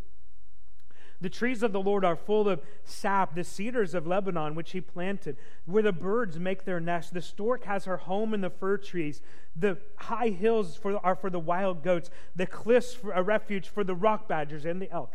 The 1.22 1.30
trees 1.30 1.64
of 1.64 1.74
the 1.74 1.82
Lord 1.82 2.06
are 2.06 2.16
full 2.16 2.48
of 2.48 2.62
sap, 2.86 3.36
the 3.36 3.44
cedars 3.44 3.94
of 3.94 4.08
Lebanon, 4.08 4.56
which 4.56 4.72
he 4.72 4.80
planted, 4.80 5.36
where 5.66 5.84
the 5.84 5.92
birds 5.92 6.40
make 6.40 6.64
their 6.64 6.80
nest. 6.80 7.14
The 7.14 7.22
stork 7.22 7.66
has 7.66 7.86
her 7.86 7.98
home 7.98 8.34
in 8.34 8.40
the 8.40 8.50
fir 8.50 8.78
trees. 8.78 9.22
The 9.54 9.80
high 9.98 10.30
hills 10.30 10.78
for, 10.78 10.98
are 11.06 11.16
for 11.16 11.30
the 11.30 11.40
wild 11.40 11.84
goats, 11.84 12.10
the 12.36 12.46
cliffs 12.46 12.98
a 13.14 13.22
refuge 13.22 13.68
for 13.68 13.84
the 13.84 13.96
rock 13.96 14.30
badgers 14.30 14.64
and 14.64 14.82
the 14.82 14.90
elk. 14.92 15.12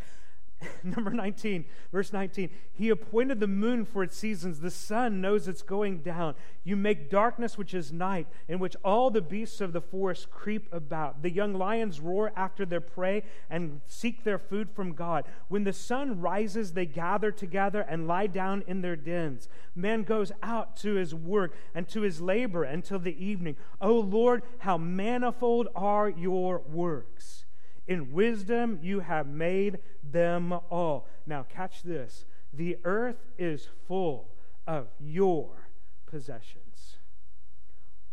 Number 0.83 1.11
19, 1.11 1.65
verse 1.91 2.11
19. 2.13 2.49
He 2.73 2.89
appointed 2.89 3.39
the 3.39 3.47
moon 3.47 3.85
for 3.85 4.03
its 4.03 4.17
seasons. 4.17 4.59
The 4.59 4.71
sun 4.71 5.21
knows 5.21 5.47
it's 5.47 5.61
going 5.61 5.99
down. 5.99 6.35
You 6.63 6.75
make 6.75 7.09
darkness, 7.09 7.57
which 7.57 7.73
is 7.73 7.91
night, 7.91 8.27
in 8.47 8.59
which 8.59 8.75
all 8.83 9.09
the 9.09 9.21
beasts 9.21 9.61
of 9.61 9.73
the 9.73 9.81
forest 9.81 10.29
creep 10.29 10.67
about. 10.73 11.21
The 11.21 11.31
young 11.31 11.53
lions 11.53 11.99
roar 11.99 12.31
after 12.35 12.65
their 12.65 12.81
prey 12.81 13.23
and 13.49 13.81
seek 13.85 14.23
their 14.23 14.39
food 14.39 14.69
from 14.69 14.93
God. 14.93 15.25
When 15.47 15.63
the 15.63 15.73
sun 15.73 16.21
rises, 16.21 16.73
they 16.73 16.85
gather 16.85 17.31
together 17.31 17.81
and 17.81 18.07
lie 18.07 18.27
down 18.27 18.63
in 18.67 18.81
their 18.81 18.95
dens. 18.95 19.47
Man 19.75 20.03
goes 20.03 20.31
out 20.43 20.75
to 20.77 20.95
his 20.95 21.13
work 21.15 21.55
and 21.73 21.87
to 21.89 22.01
his 22.01 22.21
labor 22.21 22.63
until 22.63 22.99
the 22.99 23.23
evening. 23.23 23.55
O 23.79 23.93
Lord, 23.93 24.43
how 24.59 24.77
manifold 24.77 25.69
are 25.75 26.09
your 26.09 26.59
works! 26.59 27.44
In 27.87 28.11
wisdom 28.11 28.79
you 28.81 29.01
have 29.01 29.27
made 29.27 29.79
them 30.03 30.53
all. 30.69 31.07
Now, 31.25 31.43
catch 31.43 31.83
this 31.83 32.25
the 32.53 32.77
earth 32.83 33.17
is 33.37 33.67
full 33.87 34.29
of 34.65 34.87
your 34.99 35.69
possessions. 36.05 36.97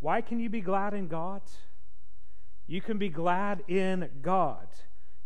Why 0.00 0.20
can 0.20 0.40
you 0.40 0.48
be 0.48 0.60
glad 0.60 0.94
in 0.94 1.06
God? 1.06 1.42
You 2.66 2.80
can 2.80 2.98
be 2.98 3.08
glad 3.08 3.62
in 3.68 4.08
God 4.20 4.66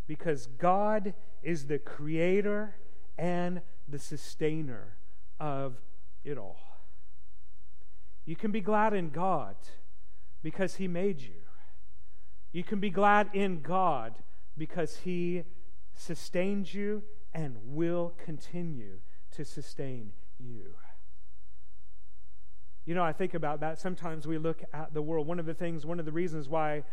because 0.07 0.47
God 0.47 1.15
is 1.43 1.67
the 1.67 1.79
creator 1.79 2.77
and 3.17 3.63
the 3.89 3.99
sustainer 3.99 4.97
of 5.41 5.77
it 6.25 6.37
all. 6.37 6.59
You 8.25 8.37
can 8.37 8.51
be 8.51 8.61
glad 8.61 8.93
in 8.93 9.11
God 9.11 9.57
because 10.43 10.75
He 10.77 10.89
made 10.89 11.21
you. 11.21 11.43
You 12.53 12.65
can 12.65 12.81
be 12.81 12.91
glad 12.91 13.31
in 13.33 13.61
God 13.61 14.15
because 14.57 14.99
He 14.99 15.45
sustains 15.95 16.75
you 16.75 17.03
and 17.33 17.57
will 17.63 18.15
continue 18.25 19.01
to 19.33 19.45
sustain 19.45 20.13
you. 20.39 20.75
You 22.85 22.95
know, 22.95 23.03
I 23.03 23.13
think 23.13 23.35
about 23.35 23.61
that. 23.61 23.81
Sometimes 23.81 24.27
we 24.27 24.39
look 24.39 24.63
at 24.73 24.95
the 24.95 25.03
world. 25.03 25.27
One 25.27 25.41
of 25.41 25.47
the 25.47 25.55
things, 25.55 25.85
one 25.85 25.99
of 25.99 26.07
the 26.07 26.13
reasons 26.13 26.49
why 26.49 26.85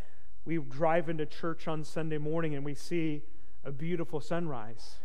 we 0.43 0.58
drive 0.58 1.08
into 1.08 1.26
church 1.26 1.67
on 1.67 1.84
Sunday 1.84 2.17
morning 2.17 2.56
and 2.56 2.65
we 2.65 2.73
see 2.73 3.21
a 3.63 3.71
beautiful 3.71 4.19
sunrise 4.19 4.95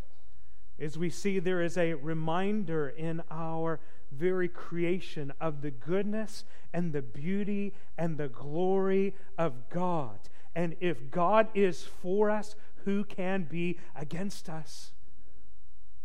is 0.79 0.97
we 0.97 1.11
see 1.11 1.39
there 1.39 1.61
is 1.61 1.77
a 1.77 1.95
reminder 1.95 2.89
in 2.89 3.23
our 3.31 3.81
very 4.13 4.49
creation 4.49 5.33
of 5.41 5.61
the 5.61 5.71
goodness 5.71 6.45
and 6.73 6.93
the 6.93 7.03
beauty 7.03 7.75
and 7.99 8.17
the 8.17 8.29
glory 8.29 9.15
of 9.37 9.69
God. 9.69 10.19
And 10.55 10.77
if 10.81 11.11
God 11.11 11.49
is 11.55 11.83
for 11.85 12.31
us, 12.31 12.55
who 12.85 13.05
can 13.05 13.45
be 13.45 13.79
against 13.95 14.49
us? 14.49 14.93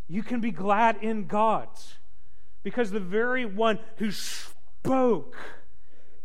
You 0.08 0.24
can 0.24 0.42
be 0.42 0.52
glad 0.52 0.98
in 1.02 1.26
God 1.26 1.70
because 2.62 2.92
the 2.92 3.00
very 3.00 3.46
one 3.46 3.80
who 3.98 4.12
spoke 4.12 5.38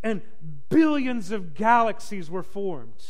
and 0.02 0.22
billions 0.68 1.30
of 1.30 1.54
galaxies 1.54 2.30
were 2.30 2.42
formed, 2.42 3.04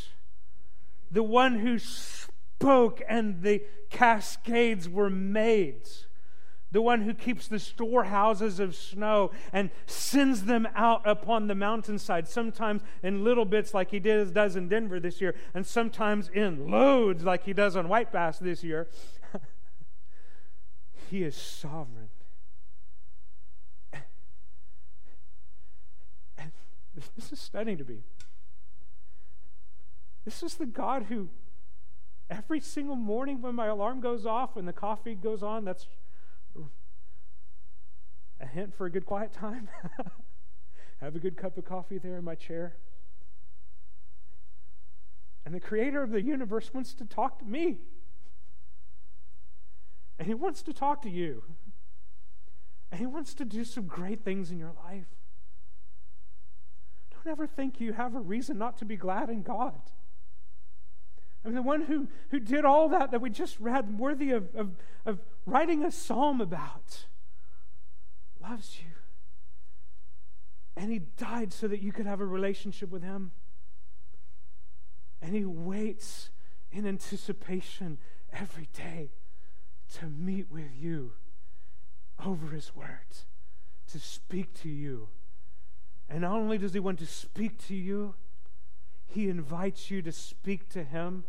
the 1.10 1.22
one 1.22 1.58
who 1.58 1.78
spoke 1.78 3.02
and 3.08 3.42
the 3.42 3.62
cascades 3.90 4.88
were 4.88 5.10
made 5.10 5.88
the 6.70 6.82
one 6.82 7.02
who 7.02 7.14
keeps 7.14 7.48
the 7.48 7.58
storehouses 7.58 8.60
of 8.60 8.74
snow 8.74 9.30
and 9.52 9.70
sends 9.86 10.44
them 10.44 10.68
out 10.74 11.00
upon 11.06 11.46
the 11.46 11.54
mountainside, 11.54 12.28
sometimes 12.28 12.82
in 13.02 13.24
little 13.24 13.46
bits 13.46 13.72
like 13.72 13.90
he 13.90 13.98
did, 13.98 14.34
does 14.34 14.54
in 14.56 14.68
Denver 14.68 15.00
this 15.00 15.20
year, 15.20 15.34
and 15.54 15.66
sometimes 15.66 16.28
in 16.28 16.70
loads 16.70 17.24
like 17.24 17.44
he 17.44 17.52
does 17.52 17.74
on 17.74 17.88
White 17.88 18.12
Pass 18.12 18.38
this 18.38 18.62
year. 18.62 18.88
he 21.10 21.22
is 21.22 21.34
sovereign. 21.34 22.10
And 26.36 26.52
this 27.16 27.32
is 27.32 27.40
stunning 27.40 27.78
to 27.78 27.84
me. 27.84 28.00
This 30.24 30.42
is 30.42 30.56
the 30.56 30.66
God 30.66 31.04
who, 31.04 31.28
every 32.28 32.60
single 32.60 32.96
morning 32.96 33.40
when 33.40 33.54
my 33.54 33.66
alarm 33.66 34.00
goes 34.00 34.26
off 34.26 34.56
and 34.56 34.68
the 34.68 34.74
coffee 34.74 35.14
goes 35.14 35.42
on, 35.42 35.64
that's 35.64 35.86
a 38.40 38.46
hint 38.46 38.74
for 38.74 38.86
a 38.86 38.90
good 38.90 39.06
quiet 39.06 39.32
time? 39.32 39.68
Have 41.00 41.14
a 41.14 41.18
good 41.18 41.36
cup 41.36 41.56
of 41.56 41.64
coffee 41.64 41.98
there 41.98 42.16
in 42.18 42.24
my 42.24 42.34
chair. 42.34 42.76
And 45.44 45.54
the 45.54 45.60
creator 45.60 46.02
of 46.02 46.10
the 46.10 46.20
universe 46.20 46.74
wants 46.74 46.92
to 46.94 47.04
talk 47.04 47.38
to 47.38 47.44
me. 47.44 47.78
And 50.18 50.26
he 50.26 50.34
wants 50.34 50.62
to 50.62 50.72
talk 50.72 51.02
to 51.02 51.10
you. 51.10 51.42
And 52.90 53.00
he 53.00 53.06
wants 53.06 53.34
to 53.34 53.44
do 53.44 53.64
some 53.64 53.86
great 53.86 54.24
things 54.24 54.50
in 54.50 54.58
your 54.58 54.72
life. 54.84 55.06
Don't 57.12 57.30
ever 57.30 57.46
think 57.46 57.80
you 57.80 57.92
have 57.92 58.14
a 58.14 58.20
reason 58.20 58.58
not 58.58 58.78
to 58.78 58.84
be 58.84 58.96
glad 58.96 59.30
in 59.30 59.42
God. 59.42 59.80
I 61.44 61.48
mean, 61.48 61.54
the 61.54 61.62
one 61.62 61.82
who, 61.82 62.08
who 62.30 62.40
did 62.40 62.64
all 62.64 62.88
that 62.90 63.12
that 63.12 63.20
we 63.20 63.30
just 63.30 63.58
read, 63.60 63.98
worthy 63.98 64.32
of, 64.32 64.54
of, 64.54 64.76
of 65.06 65.20
writing 65.46 65.84
a 65.84 65.90
psalm 65.90 66.40
about, 66.40 67.06
loves 68.42 68.78
you. 68.80 68.90
And 70.76 70.92
he 70.92 71.00
died 71.00 71.52
so 71.52 71.66
that 71.68 71.82
you 71.82 71.92
could 71.92 72.06
have 72.06 72.20
a 72.20 72.26
relationship 72.26 72.90
with 72.90 73.02
him. 73.02 73.32
And 75.20 75.34
he 75.34 75.44
waits 75.44 76.30
in 76.70 76.86
anticipation 76.86 77.98
every 78.32 78.68
day 78.72 79.10
to 79.98 80.06
meet 80.06 80.50
with 80.50 80.70
you 80.78 81.12
over 82.24 82.54
his 82.54 82.74
word, 82.74 83.24
to 83.88 83.98
speak 83.98 84.54
to 84.62 84.68
you. 84.68 85.08
And 86.08 86.20
not 86.22 86.32
only 86.32 86.58
does 86.58 86.72
he 86.72 86.80
want 86.80 86.98
to 87.00 87.06
speak 87.06 87.58
to 87.66 87.74
you, 87.74 88.14
he 89.06 89.28
invites 89.28 89.90
you 89.90 90.02
to 90.02 90.12
speak 90.12 90.68
to 90.70 90.84
him 90.84 91.24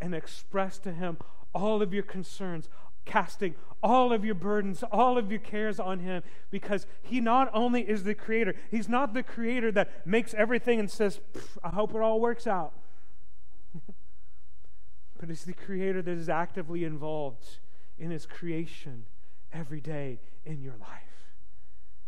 and 0.00 0.14
express 0.14 0.78
to 0.80 0.92
him 0.92 1.18
all 1.54 1.80
of 1.80 1.94
your 1.94 2.02
concerns, 2.02 2.68
casting 3.06 3.54
all 3.82 4.12
of 4.12 4.24
your 4.24 4.34
burdens, 4.34 4.82
all 4.92 5.16
of 5.16 5.30
your 5.30 5.40
cares 5.40 5.80
on 5.80 6.00
him 6.00 6.22
because 6.50 6.86
he 7.00 7.20
not 7.20 7.48
only 7.54 7.82
is 7.82 8.04
the 8.04 8.14
creator, 8.14 8.54
he's 8.70 8.88
not 8.88 9.14
the 9.14 9.22
creator 9.22 9.72
that 9.72 10.06
makes 10.06 10.34
everything 10.34 10.78
and 10.78 10.90
says, 10.90 11.20
I 11.64 11.70
hope 11.70 11.94
it 11.94 12.00
all 12.00 12.20
works 12.20 12.46
out. 12.46 12.72
but 15.18 15.28
he's 15.28 15.44
the 15.44 15.54
creator 15.54 16.02
that 16.02 16.18
is 16.18 16.28
actively 16.28 16.84
involved 16.84 17.60
in 17.98 18.10
his 18.10 18.26
creation 18.26 19.06
every 19.52 19.80
day 19.80 20.20
in 20.44 20.60
your 20.60 20.76
life, 20.76 21.32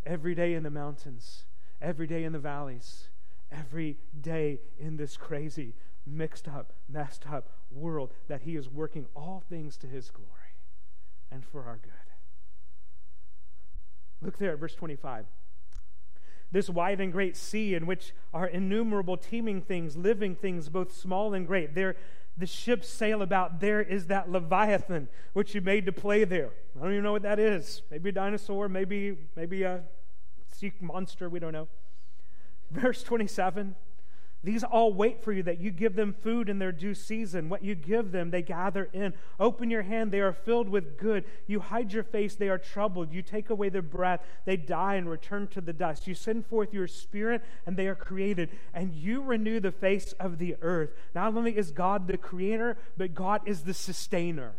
every 0.05 0.35
day 0.35 0.55
in 0.55 0.65
the 0.65 0.71
mountains, 0.71 1.45
every 1.81 2.07
day 2.07 2.25
in 2.25 2.33
the 2.33 2.39
valleys, 2.39 3.09
every 3.51 3.97
day 4.21 4.59
in 4.79 4.97
this 4.97 5.17
crazy, 5.17 5.75
mixed 6.07 6.49
up, 6.49 6.73
messed 6.89 7.27
up 7.31 7.51
world 7.71 8.13
that 8.27 8.43
he 8.43 8.57
is 8.57 8.69
working 8.69 9.07
all 9.15 9.43
things 9.49 9.77
to 9.77 9.87
his 9.87 10.11
glory 10.11 10.29
and 11.31 11.45
for 11.45 11.65
our 11.65 11.77
good. 11.77 11.93
Look 14.21 14.39
there 14.39 14.53
at 14.53 14.59
verse 14.59 14.75
25. 14.75 15.27
This 16.51 16.71
wide 16.71 17.01
and 17.01 17.13
great 17.13 17.37
sea 17.37 17.75
in 17.75 17.87
which 17.87 18.13
are 18.33 18.47
innumerable 18.47 19.17
teeming 19.17 19.61
things, 19.61 19.97
living 19.97 20.35
things, 20.35 20.69
both 20.69 20.97
small 20.97 21.35
and 21.35 21.47
great. 21.47 21.75
There, 21.75 21.95
the 22.37 22.47
ships 22.47 22.89
sail 22.89 23.21
about. 23.21 23.61
There 23.61 23.83
is 23.83 24.07
that 24.07 24.31
Leviathan, 24.31 25.09
which 25.35 25.55
you 25.55 25.61
made 25.61 25.85
to 25.87 25.93
play 25.93 26.25
there. 26.25 26.51
I 26.77 26.83
don't 26.83 26.93
even 26.93 27.05
know 27.05 27.13
what 27.13 27.23
that 27.23 27.39
is. 27.39 27.83
Maybe 27.91 28.09
a 28.09 28.13
dinosaur, 28.13 28.69
maybe, 28.69 29.19
maybe 29.37 29.63
a 29.63 29.83
sea 30.51 30.73
monster, 30.81 31.29
we 31.29 31.39
don't 31.39 31.53
know. 31.53 31.69
Verse 32.71 33.03
27 33.03 33.77
these 34.45 34.63
all 34.63 34.93
wait 34.93 35.25
for 35.25 35.33
you 35.33 35.43
that 35.43 35.59
you 35.59 35.73
give 35.73 35.97
them 35.97 36.15
food 36.23 36.49
in 36.49 36.61
their 36.61 36.71
due 36.71 36.95
season. 36.95 37.49
What 37.49 37.65
you 37.65 37.75
give 37.75 38.13
them, 38.13 38.31
they 38.31 38.43
gather 38.43 38.89
in. 38.93 39.15
Open 39.41 39.69
your 39.69 39.83
hand, 39.83 40.13
they 40.13 40.21
are 40.21 40.33
filled 40.33 40.69
with 40.69 40.97
good. 40.97 41.25
You 41.49 41.59
hide 41.59 41.93
your 41.93 42.05
face, 42.05 42.37
they 42.37 42.49
are 42.49 42.59
troubled. 42.59 43.13
You 43.13 43.21
take 43.21 43.51
away 43.51 43.69
their 43.69 43.83
breath, 43.83 44.21
they 44.45 44.57
die 44.57 44.95
and 44.95 45.11
return 45.11 45.49
to 45.49 45.61
the 45.61 45.73
dust. 45.73 46.07
You 46.07 46.15
send 46.15 46.47
forth 46.47 46.73
your 46.73 46.87
spirit, 46.87 47.43
and 47.67 47.77
they 47.77 47.89
are 47.89 47.97
created. 47.97 48.51
And 48.73 48.95
you 48.95 49.23
renew 49.23 49.59
the 49.59 49.73
face 49.73 50.13
of 50.21 50.39
the 50.39 50.55
earth. 50.63 50.91
Not 51.17 51.35
only 51.35 51.57
is 51.57 51.73
God 51.73 52.07
the 52.07 52.17
creator, 52.17 52.79
but 52.97 53.15
God 53.15 53.41
is 53.45 53.63
the 53.63 53.75
sustainer. 53.75 54.53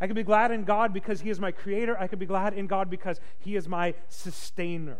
I 0.00 0.06
can 0.06 0.14
be 0.14 0.22
glad 0.22 0.52
in 0.52 0.62
God 0.62 0.92
because 0.92 1.22
He 1.22 1.30
is 1.30 1.40
my 1.40 1.50
creator. 1.50 1.98
I 1.98 2.06
can 2.06 2.20
be 2.20 2.26
glad 2.26 2.54
in 2.54 2.68
God 2.68 2.88
because 2.88 3.18
He 3.40 3.56
is 3.56 3.66
my 3.66 3.94
sustainer. 4.08 4.98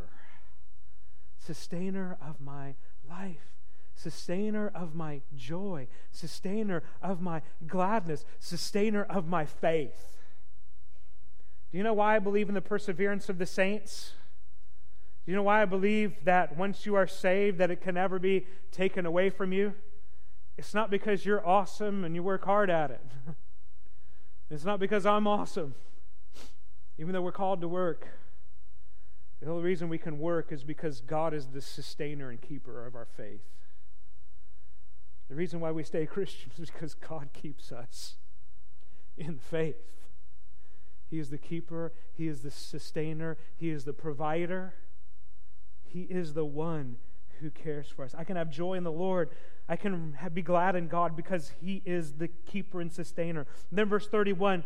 Sustainer 1.39 2.19
of 2.21 2.41
my 2.41 2.75
life, 3.09 3.55
sustainer 3.95 4.71
of 4.75 4.95
my 4.95 5.21
joy, 5.37 5.89
sustainer 6.11 6.83
of 7.03 7.21
my 7.21 7.43
gladness, 7.67 8.25
sustainer 8.39 9.03
of 9.05 9.27
my 9.27 9.45
faith. 9.45 10.17
Do 11.71 11.79
you 11.79 11.85
know 11.85 11.95
why 11.95 12.17
I 12.17 12.19
believe 12.19 12.49
in 12.49 12.55
the 12.55 12.61
perseverance 12.61 13.29
of 13.29 13.39
the 13.39 13.47
saints? 13.47 14.13
Do 15.27 15.33
you 15.33 15.37
know 15.37 15.43
why 15.43 15.61
I 15.61 15.67
believe 15.67 16.25
that 16.25 16.57
once 16.57 16.87
you 16.87 16.95
are 16.95 17.07
saved 17.07 17.59
that 17.59 17.71
it 17.71 17.83
can 17.83 17.97
never 17.97 18.19
be 18.19 18.47
taken 18.73 19.05
away 19.05 19.29
from 19.29 19.53
you? 19.53 19.75
It's 20.57 20.73
not 20.73 20.91
because 20.91 21.27
you're 21.27 21.47
awesome 21.47 22.05
and 22.05 22.15
you 22.15 22.23
work 22.23 22.45
hard 22.45 22.71
at 22.71 22.91
it. 22.91 23.05
it's 24.51 24.65
not 24.65 24.81
because 24.81 25.05
I'm 25.05 25.27
awesome, 25.27 25.75
even 26.97 27.13
though 27.13 27.21
we're 27.21 27.33
called 27.33 27.61
to 27.61 27.69
work. 27.69 28.09
The 29.41 29.51
only 29.51 29.63
reason 29.63 29.89
we 29.89 29.99
can 29.99 30.19
work 30.19 30.51
is 30.51 30.65
because 30.65 31.01
God 31.01 31.33
is 31.33 31.49
the 31.49 31.61
sustainer 31.61 32.31
and 32.31 32.41
keeper 32.41 32.85
of 32.87 32.95
our 32.95 33.07
faith. 33.07 33.43
The 35.29 35.35
reason 35.35 35.61
why 35.61 35.71
we 35.71 35.85
stay 35.85 36.07
Christians 36.07 36.59
is 36.59 36.71
because 36.71 36.95
God 36.95 37.29
keeps 37.33 37.71
us 37.71 38.17
in 39.17 39.39
faith. 39.39 39.77
He 41.11 41.19
is 41.19 41.31
the 41.31 41.39
keeper, 41.39 41.93
He 42.15 42.29
is 42.29 42.43
the 42.43 42.51
sustainer, 42.51 43.37
He 43.57 43.71
is 43.71 43.85
the 43.85 43.93
provider. 43.93 44.75
He 45.83 46.03
is 46.03 46.35
the 46.35 46.45
one 46.45 46.97
who 47.41 47.51
cares 47.51 47.89
for 47.89 48.05
us. 48.05 48.15
I 48.17 48.25
can 48.25 48.37
have 48.37 48.51
joy 48.51 48.75
in 48.75 48.85
the 48.85 48.93
Lord. 48.93 49.31
I 49.69 49.77
can 49.77 50.17
be 50.35 50.43
glad 50.43 50.77
in 50.77 50.89
God 50.89 51.17
because 51.17 51.53
He 51.61 51.83
is 51.87 52.15
the 52.15 52.29
keeper 52.29 52.81
and 52.81 52.93
sustainer. 52.93 53.47
And 53.71 53.79
then, 53.79 53.89
verse 53.89 54.07
31 54.07 54.65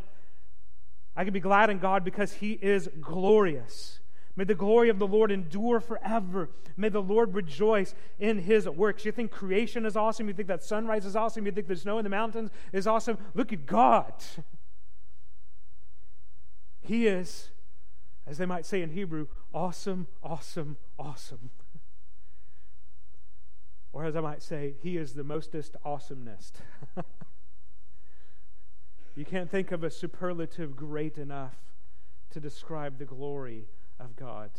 I 1.15 1.25
can 1.25 1.35
be 1.35 1.41
glad 1.41 1.69
in 1.69 1.79
God 1.79 2.05
because 2.05 2.35
He 2.35 2.53
is 2.53 2.89
glorious. 3.01 4.01
May 4.35 4.45
the 4.45 4.55
glory 4.55 4.89
of 4.89 4.99
the 4.99 5.07
Lord 5.07 5.31
endure 5.31 5.79
forever. 5.79 6.49
May 6.77 6.89
the 6.89 7.03
Lord 7.03 7.35
rejoice 7.35 7.95
in 8.19 8.39
his 8.39 8.67
works. 8.67 9.05
You 9.05 9.13
think 9.13 9.31
creation 9.31 9.85
is 9.85 9.95
awesome? 9.95 10.27
You 10.27 10.35
think 10.35 10.49
that 10.49 10.63
sunrise 10.63 11.05
is 11.05 11.15
awesome? 11.15 11.45
You 11.45 11.53
think 11.53 11.69
the 11.69 11.77
snow 11.77 11.99
in 11.99 12.05
the 12.05 12.11
mountains 12.11 12.51
is 12.73 12.87
awesome? 12.87 13.19
Look 13.35 13.53
at 13.53 13.67
God. 13.67 14.15
He 16.81 17.07
is, 17.07 17.51
as 18.27 18.39
they 18.39 18.47
might 18.47 18.65
say 18.65 18.81
in 18.81 18.91
Hebrew, 18.91 19.27
awesome, 19.53 20.07
awesome, 20.23 20.79
awesome. 20.99 21.51
Or 23.93 24.07
as 24.07 24.17
I 24.17 24.21
might 24.21 24.43
say, 24.43 24.75
he 24.83 24.97
is 24.97 25.13
the 25.13 25.25
mostest 25.25 25.77
awesomest. 25.85 26.53
you 29.15 29.27
can't 29.27 29.51
think 29.51 29.71
of 29.73 29.85
a 29.85 29.91
superlative 29.91 30.75
great 30.75 31.19
enough 31.19 31.57
to 32.31 32.41
describe 32.41 32.99
the 32.99 33.05
glory 33.05 33.67
of 34.03 34.17
God. 34.17 34.51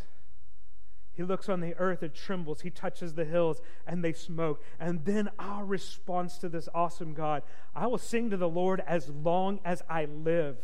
He 1.14 1.22
looks 1.22 1.48
on 1.48 1.60
the 1.60 1.76
earth, 1.78 2.02
it 2.02 2.16
trembles. 2.16 2.62
He 2.62 2.72
touches 2.72 3.14
the 3.14 3.26
hills, 3.26 3.62
and 3.86 4.04
they 4.04 4.14
smoke. 4.14 4.64
And 4.80 5.06
then 5.06 5.30
our 5.38 5.64
response 5.64 6.40
to 6.40 6.50
this 6.50 6.68
awesome 6.74 7.14
God 7.14 7.44
I 7.76 7.88
will 7.88 8.00
sing 8.00 8.32
to 8.32 8.38
the 8.38 8.50
Lord 8.50 8.82
as 8.88 9.10
long 9.10 9.60
as 9.64 9.84
I 9.88 10.06
live. 10.06 10.58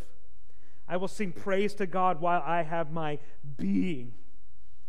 I 0.87 0.97
will 0.97 1.07
sing 1.07 1.31
praise 1.31 1.75
to 1.75 1.85
God 1.85 2.19
while 2.19 2.41
I 2.43 2.63
have 2.63 2.91
my 2.91 3.19
being. 3.57 4.13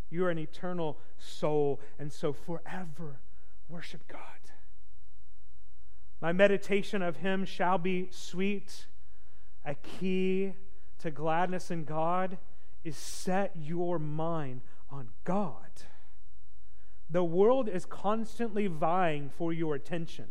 You 0.08 0.24
are 0.24 0.30
an 0.30 0.38
eternal 0.38 0.98
soul, 1.18 1.78
and 1.98 2.10
so 2.10 2.32
forever 2.32 3.20
worship 3.68 4.08
God. 4.08 4.20
My 6.22 6.32
meditation 6.32 7.02
of 7.02 7.18
Him 7.18 7.44
shall 7.44 7.76
be 7.76 8.08
sweet, 8.10 8.86
a 9.64 9.74
key 9.74 10.54
to 11.00 11.10
gladness 11.10 11.70
in 11.70 11.84
God 11.84 12.38
is 12.84 12.96
set 12.96 13.52
your 13.56 13.98
mind 13.98 14.62
on 14.90 15.08
God. 15.24 15.84
The 17.08 17.24
world 17.24 17.68
is 17.68 17.84
constantly 17.84 18.66
vying 18.66 19.30
for 19.36 19.52
your 19.52 19.74
attention 19.74 20.26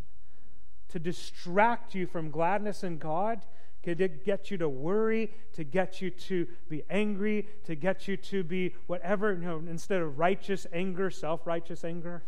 to 0.90 1.00
distract 1.00 1.94
you 1.94 2.08
from 2.08 2.32
gladness 2.32 2.84
in 2.84 2.98
God, 2.98 3.46
to 3.84 3.96
get 3.96 4.52
you 4.52 4.58
to 4.58 4.68
worry, 4.68 5.32
to 5.54 5.64
get 5.64 6.02
you 6.02 6.10
to 6.10 6.48
be 6.68 6.84
angry, 6.90 7.48
to 7.64 7.76
get 7.76 8.08
you 8.08 8.18
to 8.18 8.44
be 8.44 8.76
whatever, 8.88 9.34
you 9.34 9.40
know, 9.40 9.64
instead 9.70 10.02
of 10.02 10.20
righteous 10.20 10.68
anger, 10.74 11.10
self 11.10 11.46
righteous 11.46 11.84
anger. 11.84 12.24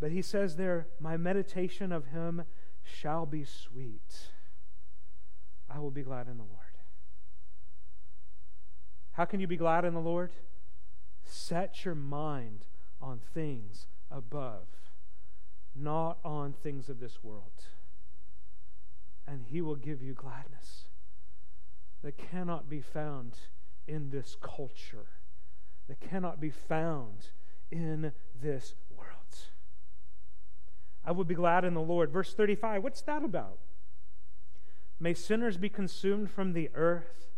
But 0.00 0.12
he 0.12 0.22
says 0.22 0.56
there, 0.56 0.88
My 1.00 1.16
meditation 1.16 1.92
of 1.92 2.06
him 2.06 2.44
shall 2.82 3.26
be 3.26 3.44
sweet. 3.44 4.28
I 5.68 5.78
will 5.78 5.90
be 5.90 6.02
glad 6.02 6.28
in 6.28 6.36
the 6.36 6.44
Lord. 6.44 6.63
How 9.14 9.24
can 9.24 9.40
you 9.40 9.46
be 9.46 9.56
glad 9.56 9.84
in 9.84 9.94
the 9.94 10.00
Lord? 10.00 10.32
Set 11.24 11.84
your 11.84 11.94
mind 11.94 12.64
on 13.00 13.20
things 13.32 13.86
above, 14.10 14.66
not 15.74 16.18
on 16.24 16.52
things 16.52 16.88
of 16.88 16.98
this 16.98 17.22
world. 17.22 17.64
And 19.26 19.44
He 19.46 19.60
will 19.60 19.76
give 19.76 20.02
you 20.02 20.14
gladness 20.14 20.84
that 22.02 22.18
cannot 22.18 22.68
be 22.68 22.80
found 22.80 23.38
in 23.86 24.10
this 24.10 24.36
culture, 24.42 25.06
that 25.88 26.00
cannot 26.00 26.40
be 26.40 26.50
found 26.50 27.28
in 27.70 28.12
this 28.42 28.74
world. 28.90 29.08
I 31.04 31.12
will 31.12 31.24
be 31.24 31.34
glad 31.36 31.64
in 31.64 31.74
the 31.74 31.80
Lord. 31.80 32.10
Verse 32.10 32.34
35, 32.34 32.82
what's 32.82 33.02
that 33.02 33.24
about? 33.24 33.58
May 34.98 35.14
sinners 35.14 35.56
be 35.56 35.68
consumed 35.68 36.30
from 36.30 36.52
the 36.52 36.70
earth 36.74 37.33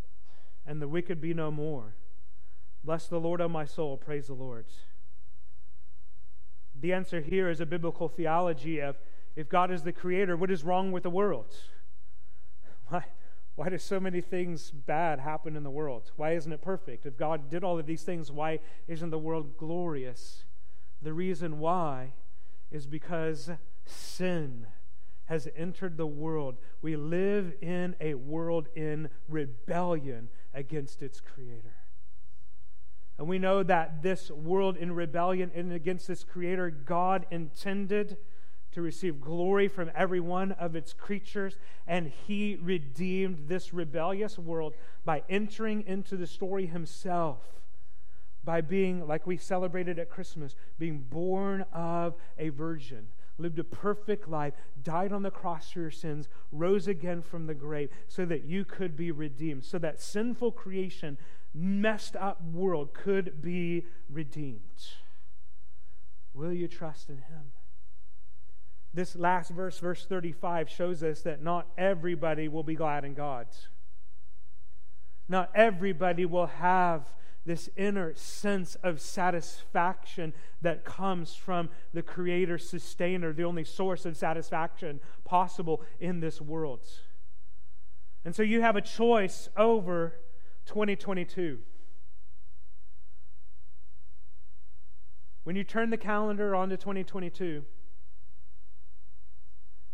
and 0.67 0.83
the 0.83 0.89
wicked 0.89 1.21
be 1.21 1.33
no 1.33 1.51
more. 1.51 1.95
Bless 2.85 3.07
the 3.07 3.21
Lord, 3.21 3.41
O 3.41 3.49
my 3.49 3.65
soul. 3.65 3.97
Praise 3.97 4.27
the 4.27 4.35
Lord. 4.35 4.67
The 6.79 6.93
answer 6.93 7.21
here 7.21 7.49
is 7.49 7.61
a 7.61 7.67
biblical 7.67 8.09
theology 8.09 8.81
of 8.81 8.97
if 9.35 9.49
God 9.49 9.71
is 9.71 9.83
the 9.83 9.93
creator, 9.93 10.37
what 10.37 10.51
is 10.51 10.65
wrong 10.65 10.93
with 10.93 11.03
the 11.03 11.11
world? 11.11 11.55
Why, 12.89 13.05
why 13.57 13.71
do 13.71 13.79
so 13.79 13.99
many 13.99 14.21
things 14.21 14.71
bad 14.71 15.19
happen 15.19 15.57
in 15.57 15.63
the 15.63 15.71
world? 15.71 16.13
Why 16.17 16.33
isn't 16.33 16.53
it 16.53 16.63
perfect? 16.63 17.07
If 17.07 17.17
God 17.17 17.51
did 17.51 17.65
all 17.65 17.79
of 17.79 17.87
these 17.87 18.03
things, 18.03 18.31
why 18.31 18.61
isn't 18.87 19.11
the 19.11 19.19
world 19.19 19.57
glorious? 19.57 20.45
The 21.03 21.15
reason 21.15 21.59
why 21.59 22.13
is 22.71 22.87
because 22.87 23.51
sin 23.87 24.67
has 25.27 25.49
entered 25.57 25.97
the 25.97 26.07
world. 26.07 26.57
We 26.83 26.97
live 26.97 27.55
in 27.61 27.95
a 28.01 28.15
world 28.15 28.69
in 28.75 29.11
rebellion 29.29 30.29
against 30.55 31.03
its 31.03 31.21
creator. 31.21 31.75
And 33.19 33.29
we 33.29 33.39
know 33.39 33.63
that 33.63 34.03
this 34.03 34.31
world 34.31 34.77
in 34.77 34.93
rebellion 34.93 35.51
and 35.55 35.73
against 35.73 36.07
this 36.07 36.23
creator, 36.23 36.71
God 36.71 37.27
intended 37.31 38.19
to 38.73 38.83
receive 38.83 39.23
glory 39.23 39.69
from 39.69 39.91
every 39.95 40.21
one 40.21 40.53
of 40.53 40.77
its 40.77 40.93
creatures, 40.93 41.57
and 41.87 42.13
he 42.27 42.59
redeemed 42.61 43.49
this 43.49 43.73
rebellious 43.73 44.39
world 44.39 44.75
by 45.05 45.23
entering 45.31 45.83
into 45.87 46.17
the 46.17 46.27
story 46.27 46.67
himself, 46.67 47.39
by 48.45 48.61
being, 48.61 49.07
like 49.07 49.27
we 49.27 49.39
celebrated 49.39 49.99
at 49.99 50.11
Christmas, 50.11 50.55
being 50.79 50.99
born 50.99 51.65
of 51.73 52.17
a 52.39 52.51
virgin 52.51 53.09
lived 53.39 53.59
a 53.59 53.65
perfect 53.65 54.29
life, 54.29 54.55
died 54.83 55.13
on 55.13 55.23
the 55.23 55.31
cross 55.31 55.71
for 55.71 55.81
your 55.81 55.91
sins, 55.91 56.29
rose 56.53 56.89
again 56.89 57.23
from 57.23 57.47
the 57.47 57.55
grave 57.55 57.91
so 58.09 58.25
that 58.25 58.45
you 58.45 58.65
could 58.65 58.97
be 58.97 59.11
redeemed, 59.11 59.65
so 59.65 59.79
that 59.79 60.01
sinful 60.01 60.53
creation, 60.53 61.19
messed 61.55 62.17
up 62.17 62.43
world 62.43 62.95
could 62.95 63.43
be 63.43 63.85
redeemed. 64.11 64.61
Will 66.35 66.53
you 66.53 66.69
trust 66.69 67.09
in 67.09 67.17
him? 67.17 67.53
This 68.93 69.17
last 69.17 69.51
verse, 69.51 69.79
verse 69.79 70.07
35, 70.07 70.71
shows 70.71 71.03
us 71.03 71.21
that 71.23 71.43
not 71.43 71.67
everybody 71.77 72.49
will 72.49 72.63
be 72.63 72.75
glad 72.75 73.05
in 73.05 73.15
God. 73.15 73.47
Not 75.29 75.51
everybody 75.55 76.25
will 76.25 76.47
have 76.47 77.13
this 77.47 77.71
inner 77.77 78.13
sense 78.17 78.75
of 78.83 79.01
satisfaction 79.01 80.35
that 80.61 80.85
comes 80.85 81.35
from 81.35 81.71
the 81.95 82.03
creator 82.03 82.59
sustainer, 82.59 83.33
the 83.33 83.45
only 83.45 83.65
source 83.65 84.05
of 84.05 84.17
satisfaction 84.17 85.01
possible 85.25 85.81
in 86.01 86.19
this 86.21 86.41
world. 86.41 86.81
And 88.25 88.35
so 88.35 88.43
you 88.43 88.61
have 88.61 88.75
a 88.75 88.81
choice 88.81 89.49
over 89.57 90.19
2022. 90.67 91.61
When 95.45 95.55
you 95.55 95.63
turn 95.63 95.91
the 95.91 95.97
calendar 95.97 96.57
onto 96.57 96.77
2022, 96.77 97.65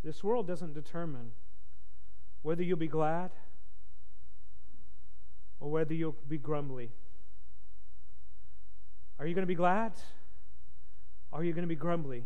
this 0.03 0.25
world 0.25 0.47
doesn't 0.47 0.73
determine 0.73 1.33
whether 2.41 2.63
you'll 2.63 2.79
be 2.79 2.89
glad 2.89 3.31
or 5.61 5.71
whether 5.71 5.93
you'll 5.93 6.17
be 6.27 6.39
grumbly. 6.39 6.91
Are 9.23 9.27
you 9.29 9.35
going 9.35 9.45
to 9.45 9.47
be 9.47 9.55
glad? 9.55 9.93
Are 11.33 11.45
you 11.45 11.53
going 11.53 11.63
to 11.63 11.69
be 11.69 11.77
grumbly? 11.77 12.25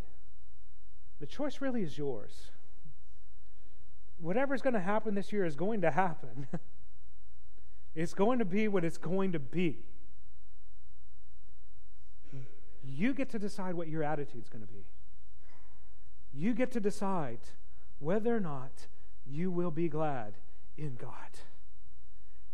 The 1.21 1.27
choice 1.27 1.61
really 1.61 1.83
is 1.83 1.99
yours. 1.99 2.53
Whatever's 4.17 4.63
going 4.63 4.73
to 4.73 4.81
happen 4.81 5.15
this 5.15 5.31
year 5.31 5.45
is 5.45 5.57
going 5.57 5.83
to 5.83 5.91
happen. 5.91 6.49
it's 7.95 8.15
going 8.15 8.39
to 8.39 8.47
be 8.47 8.67
what 8.67 8.83
it's 8.83 8.97
going 8.97 9.33
to 9.33 9.39
be. 9.39 9.85
You 12.83 13.13
get 13.13 13.29
to 13.29 13.39
decide 13.39 13.75
what 13.75 13.89
your 13.89 14.03
attitude's 14.03 14.49
going 14.49 14.67
to 14.67 14.73
be. 14.73 14.87
You 16.33 16.55
get 16.55 16.73
to 16.73 16.81
decide 16.81 17.41
whether 17.99 18.35
or 18.35 18.41
not 18.41 18.87
you 19.27 19.51
will 19.51 19.71
be 19.71 19.91
glad 19.91 20.39
in 20.79 20.95
God. 20.95 21.13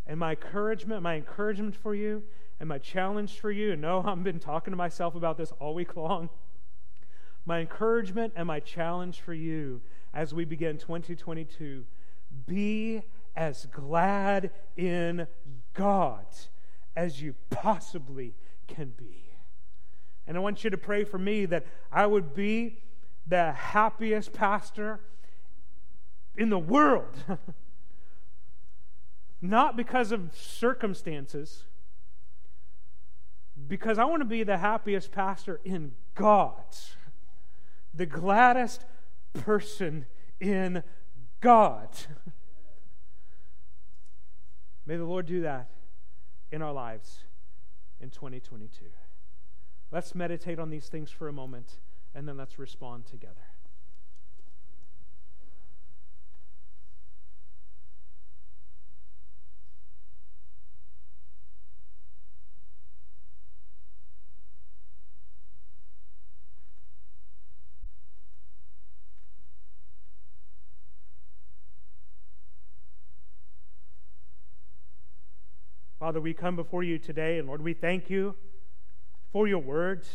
And 0.07 0.19
my 0.19 0.31
encouragement, 0.31 1.03
my 1.03 1.17
encouragement 1.17 1.77
for 1.77 1.95
you 1.95 2.23
and 2.61 2.69
my 2.69 2.79
challenge 2.79 3.39
for 3.39 3.51
you, 3.51 3.73
and 3.73 3.83
no, 3.83 4.03
I've 4.05 4.23
been 4.23 4.41
talking 4.41 4.73
to 4.73 4.77
myself 4.77 5.15
about 5.15 5.37
this 5.37 5.53
all 5.59 5.75
week 5.75 5.97
long. 5.97 6.29
My 7.45 7.61
encouragement 7.61 8.33
and 8.37 8.47
my 8.47 8.61
challenge 8.61 9.21
for 9.21 9.35
you 9.35 9.81
as 10.15 10.35
we 10.35 10.45
begin 10.45 10.79
2022 10.79 11.85
be 12.47 13.03
as 13.35 13.67
glad 13.73 14.51
in 14.77 15.27
God 15.75 16.27
as 16.95 17.21
you 17.23 17.35
possibly 17.51 18.35
can 18.69 18.93
be. 18.97 19.31
And 20.27 20.37
I 20.37 20.41
want 20.41 20.63
you 20.63 20.71
to 20.71 20.79
pray 20.79 21.05
for 21.05 21.19
me 21.19 21.47
that 21.47 21.67
I 21.91 22.07
would 22.07 22.35
be 22.35 22.79
the 23.27 23.53
happiest 23.53 24.33
pastor 24.33 25.01
in 26.37 26.49
the 26.49 26.59
world. 26.59 27.17
Not 29.43 29.77
because 29.77 30.13
of 30.13 30.31
circumstances, 30.37 31.65
because 33.69 33.99
I 33.99 34.05
want 34.05 34.21
to 34.21 34.25
be 34.25 34.45
the 34.45 34.59
happiest 34.59 35.11
pastor 35.11 35.61
in 35.65 35.93
God, 36.15 36.55
the 37.93 38.07
gladdest 38.07 38.85
person 39.35 40.07
in 40.41 40.85
God. 41.41 41.89
May 44.87 44.97
the 44.97 45.05
Lord 45.05 45.27
do 45.27 45.43
that 45.43 45.71
in 46.53 46.63
our 46.63 46.73
lives 46.73 47.25
in 48.01 48.11
2022. 48.11 48.85
Let's 49.91 50.15
meditate 50.15 50.61
on 50.61 50.71
these 50.71 50.87
things 50.87 51.11
for 51.11 51.29
a 51.29 51.33
moment 51.33 51.79
and 52.15 52.29
then 52.29 52.37
let's 52.37 52.59
respond 52.59 53.07
together. 53.07 53.52
Father, 76.03 76.21
we 76.21 76.35
come 76.35 76.57
before 76.57 76.83
you 76.83 76.99
today, 76.99 77.39
and 77.39 77.47
Lord, 77.47 77.63
we 77.63 77.75
thank 77.75 78.11
you 78.11 78.35
for 79.31 79.47
your 79.47 79.61
words. 79.61 80.09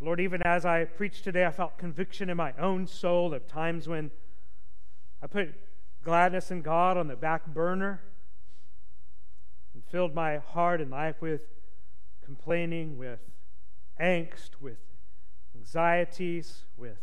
Lord, 0.00 0.18
even 0.18 0.42
as 0.42 0.66
I 0.66 0.86
preached 0.86 1.22
today, 1.22 1.46
I 1.46 1.52
felt 1.52 1.78
conviction 1.78 2.28
in 2.28 2.36
my 2.36 2.52
own 2.58 2.88
soul 2.88 3.32
of 3.32 3.46
times 3.46 3.86
when 3.86 4.10
I 5.22 5.28
put 5.28 5.54
gladness 6.02 6.50
in 6.50 6.62
God 6.62 6.96
on 6.96 7.06
the 7.06 7.14
back 7.14 7.46
burner 7.46 8.02
and 9.72 9.84
filled 9.84 10.16
my 10.16 10.38
heart 10.38 10.80
and 10.80 10.90
life 10.90 11.22
with 11.22 11.42
complaining, 12.24 12.98
with 12.98 13.20
angst, 14.00 14.60
with 14.60 14.78
anxieties, 15.54 16.64
with 16.76 16.98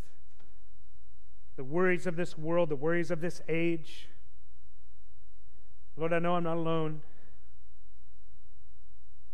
the 1.56 1.64
worries 1.64 2.06
of 2.06 2.18
this 2.18 2.38
world, 2.38 2.68
the 2.68 2.76
worries 2.76 3.10
of 3.10 3.22
this 3.22 3.42
age. 3.48 4.10
Lord, 5.96 6.12
I 6.12 6.20
know 6.20 6.36
I'm 6.36 6.44
not 6.44 6.58
alone. 6.58 7.04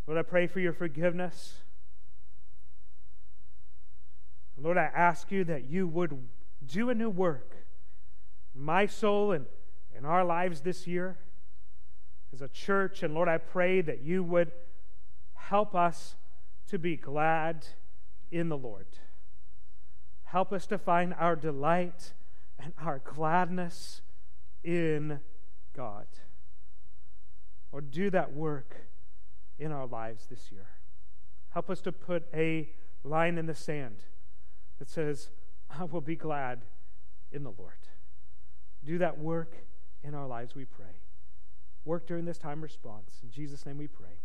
Lord, 0.08 0.18
I 0.18 0.24
pray 0.24 0.48
for 0.48 0.62
your 0.62 0.72
forgiveness. 0.72 1.56
Lord, 4.58 4.78
I 4.78 4.90
ask 4.96 5.32
you 5.32 5.44
that 5.44 5.66
you 5.66 5.86
would 5.86 6.18
do 6.66 6.90
a 6.90 6.96
new 6.96 7.10
work 7.10 7.56
in 8.56 8.62
my 8.62 8.86
soul 8.86 9.34
and 9.34 9.46
in 9.96 10.06
our 10.06 10.24
lives 10.24 10.62
this 10.62 10.88
year 10.88 11.18
as 12.34 12.42
a 12.42 12.48
church. 12.48 13.04
And 13.04 13.14
Lord, 13.14 13.28
I 13.28 13.38
pray 13.38 13.82
that 13.82 14.02
you 14.02 14.24
would 14.24 14.52
help 15.34 15.76
us 15.76 16.16
to 16.68 16.80
be 16.80 16.96
glad 16.96 17.68
in 18.32 18.48
the 18.50 18.58
Lord. 18.58 18.88
Help 20.24 20.52
us 20.54 20.66
to 20.68 20.78
find 20.78 21.14
our 21.20 21.36
delight 21.36 22.14
and 22.58 22.74
our 22.82 23.00
gladness 23.00 24.02
in 24.64 25.20
God. 25.76 26.08
Or 27.72 27.82
do 27.82 28.10
that 28.10 28.34
work 28.34 28.88
in 29.60 29.72
our 29.72 29.88
lives 29.88 30.28
this 30.28 30.52
year. 30.52 30.68
Help 31.50 31.70
us 31.70 31.82
to 31.82 31.92
put 31.92 32.24
a 32.34 32.70
line 33.04 33.38
in 33.38 33.46
the 33.46 33.56
sand 33.56 34.04
that 34.80 34.90
says, 34.90 35.30
I 35.70 35.84
will 35.86 36.02
be 36.02 36.16
glad 36.16 36.66
in 37.32 37.44
the 37.44 37.54
Lord. 37.58 37.74
Do 38.84 38.98
that 39.00 39.18
work 39.18 39.56
in 40.04 40.14
our 40.14 40.28
lives, 40.28 40.56
we 40.56 40.66
pray. 40.66 41.02
Work 41.84 42.08
during 42.08 42.26
this 42.26 42.38
time 42.38 42.62
response. 42.62 43.20
In 43.24 43.32
Jesus' 43.32 43.66
name 43.66 43.78
we 43.78 43.88
pray. 43.88 44.20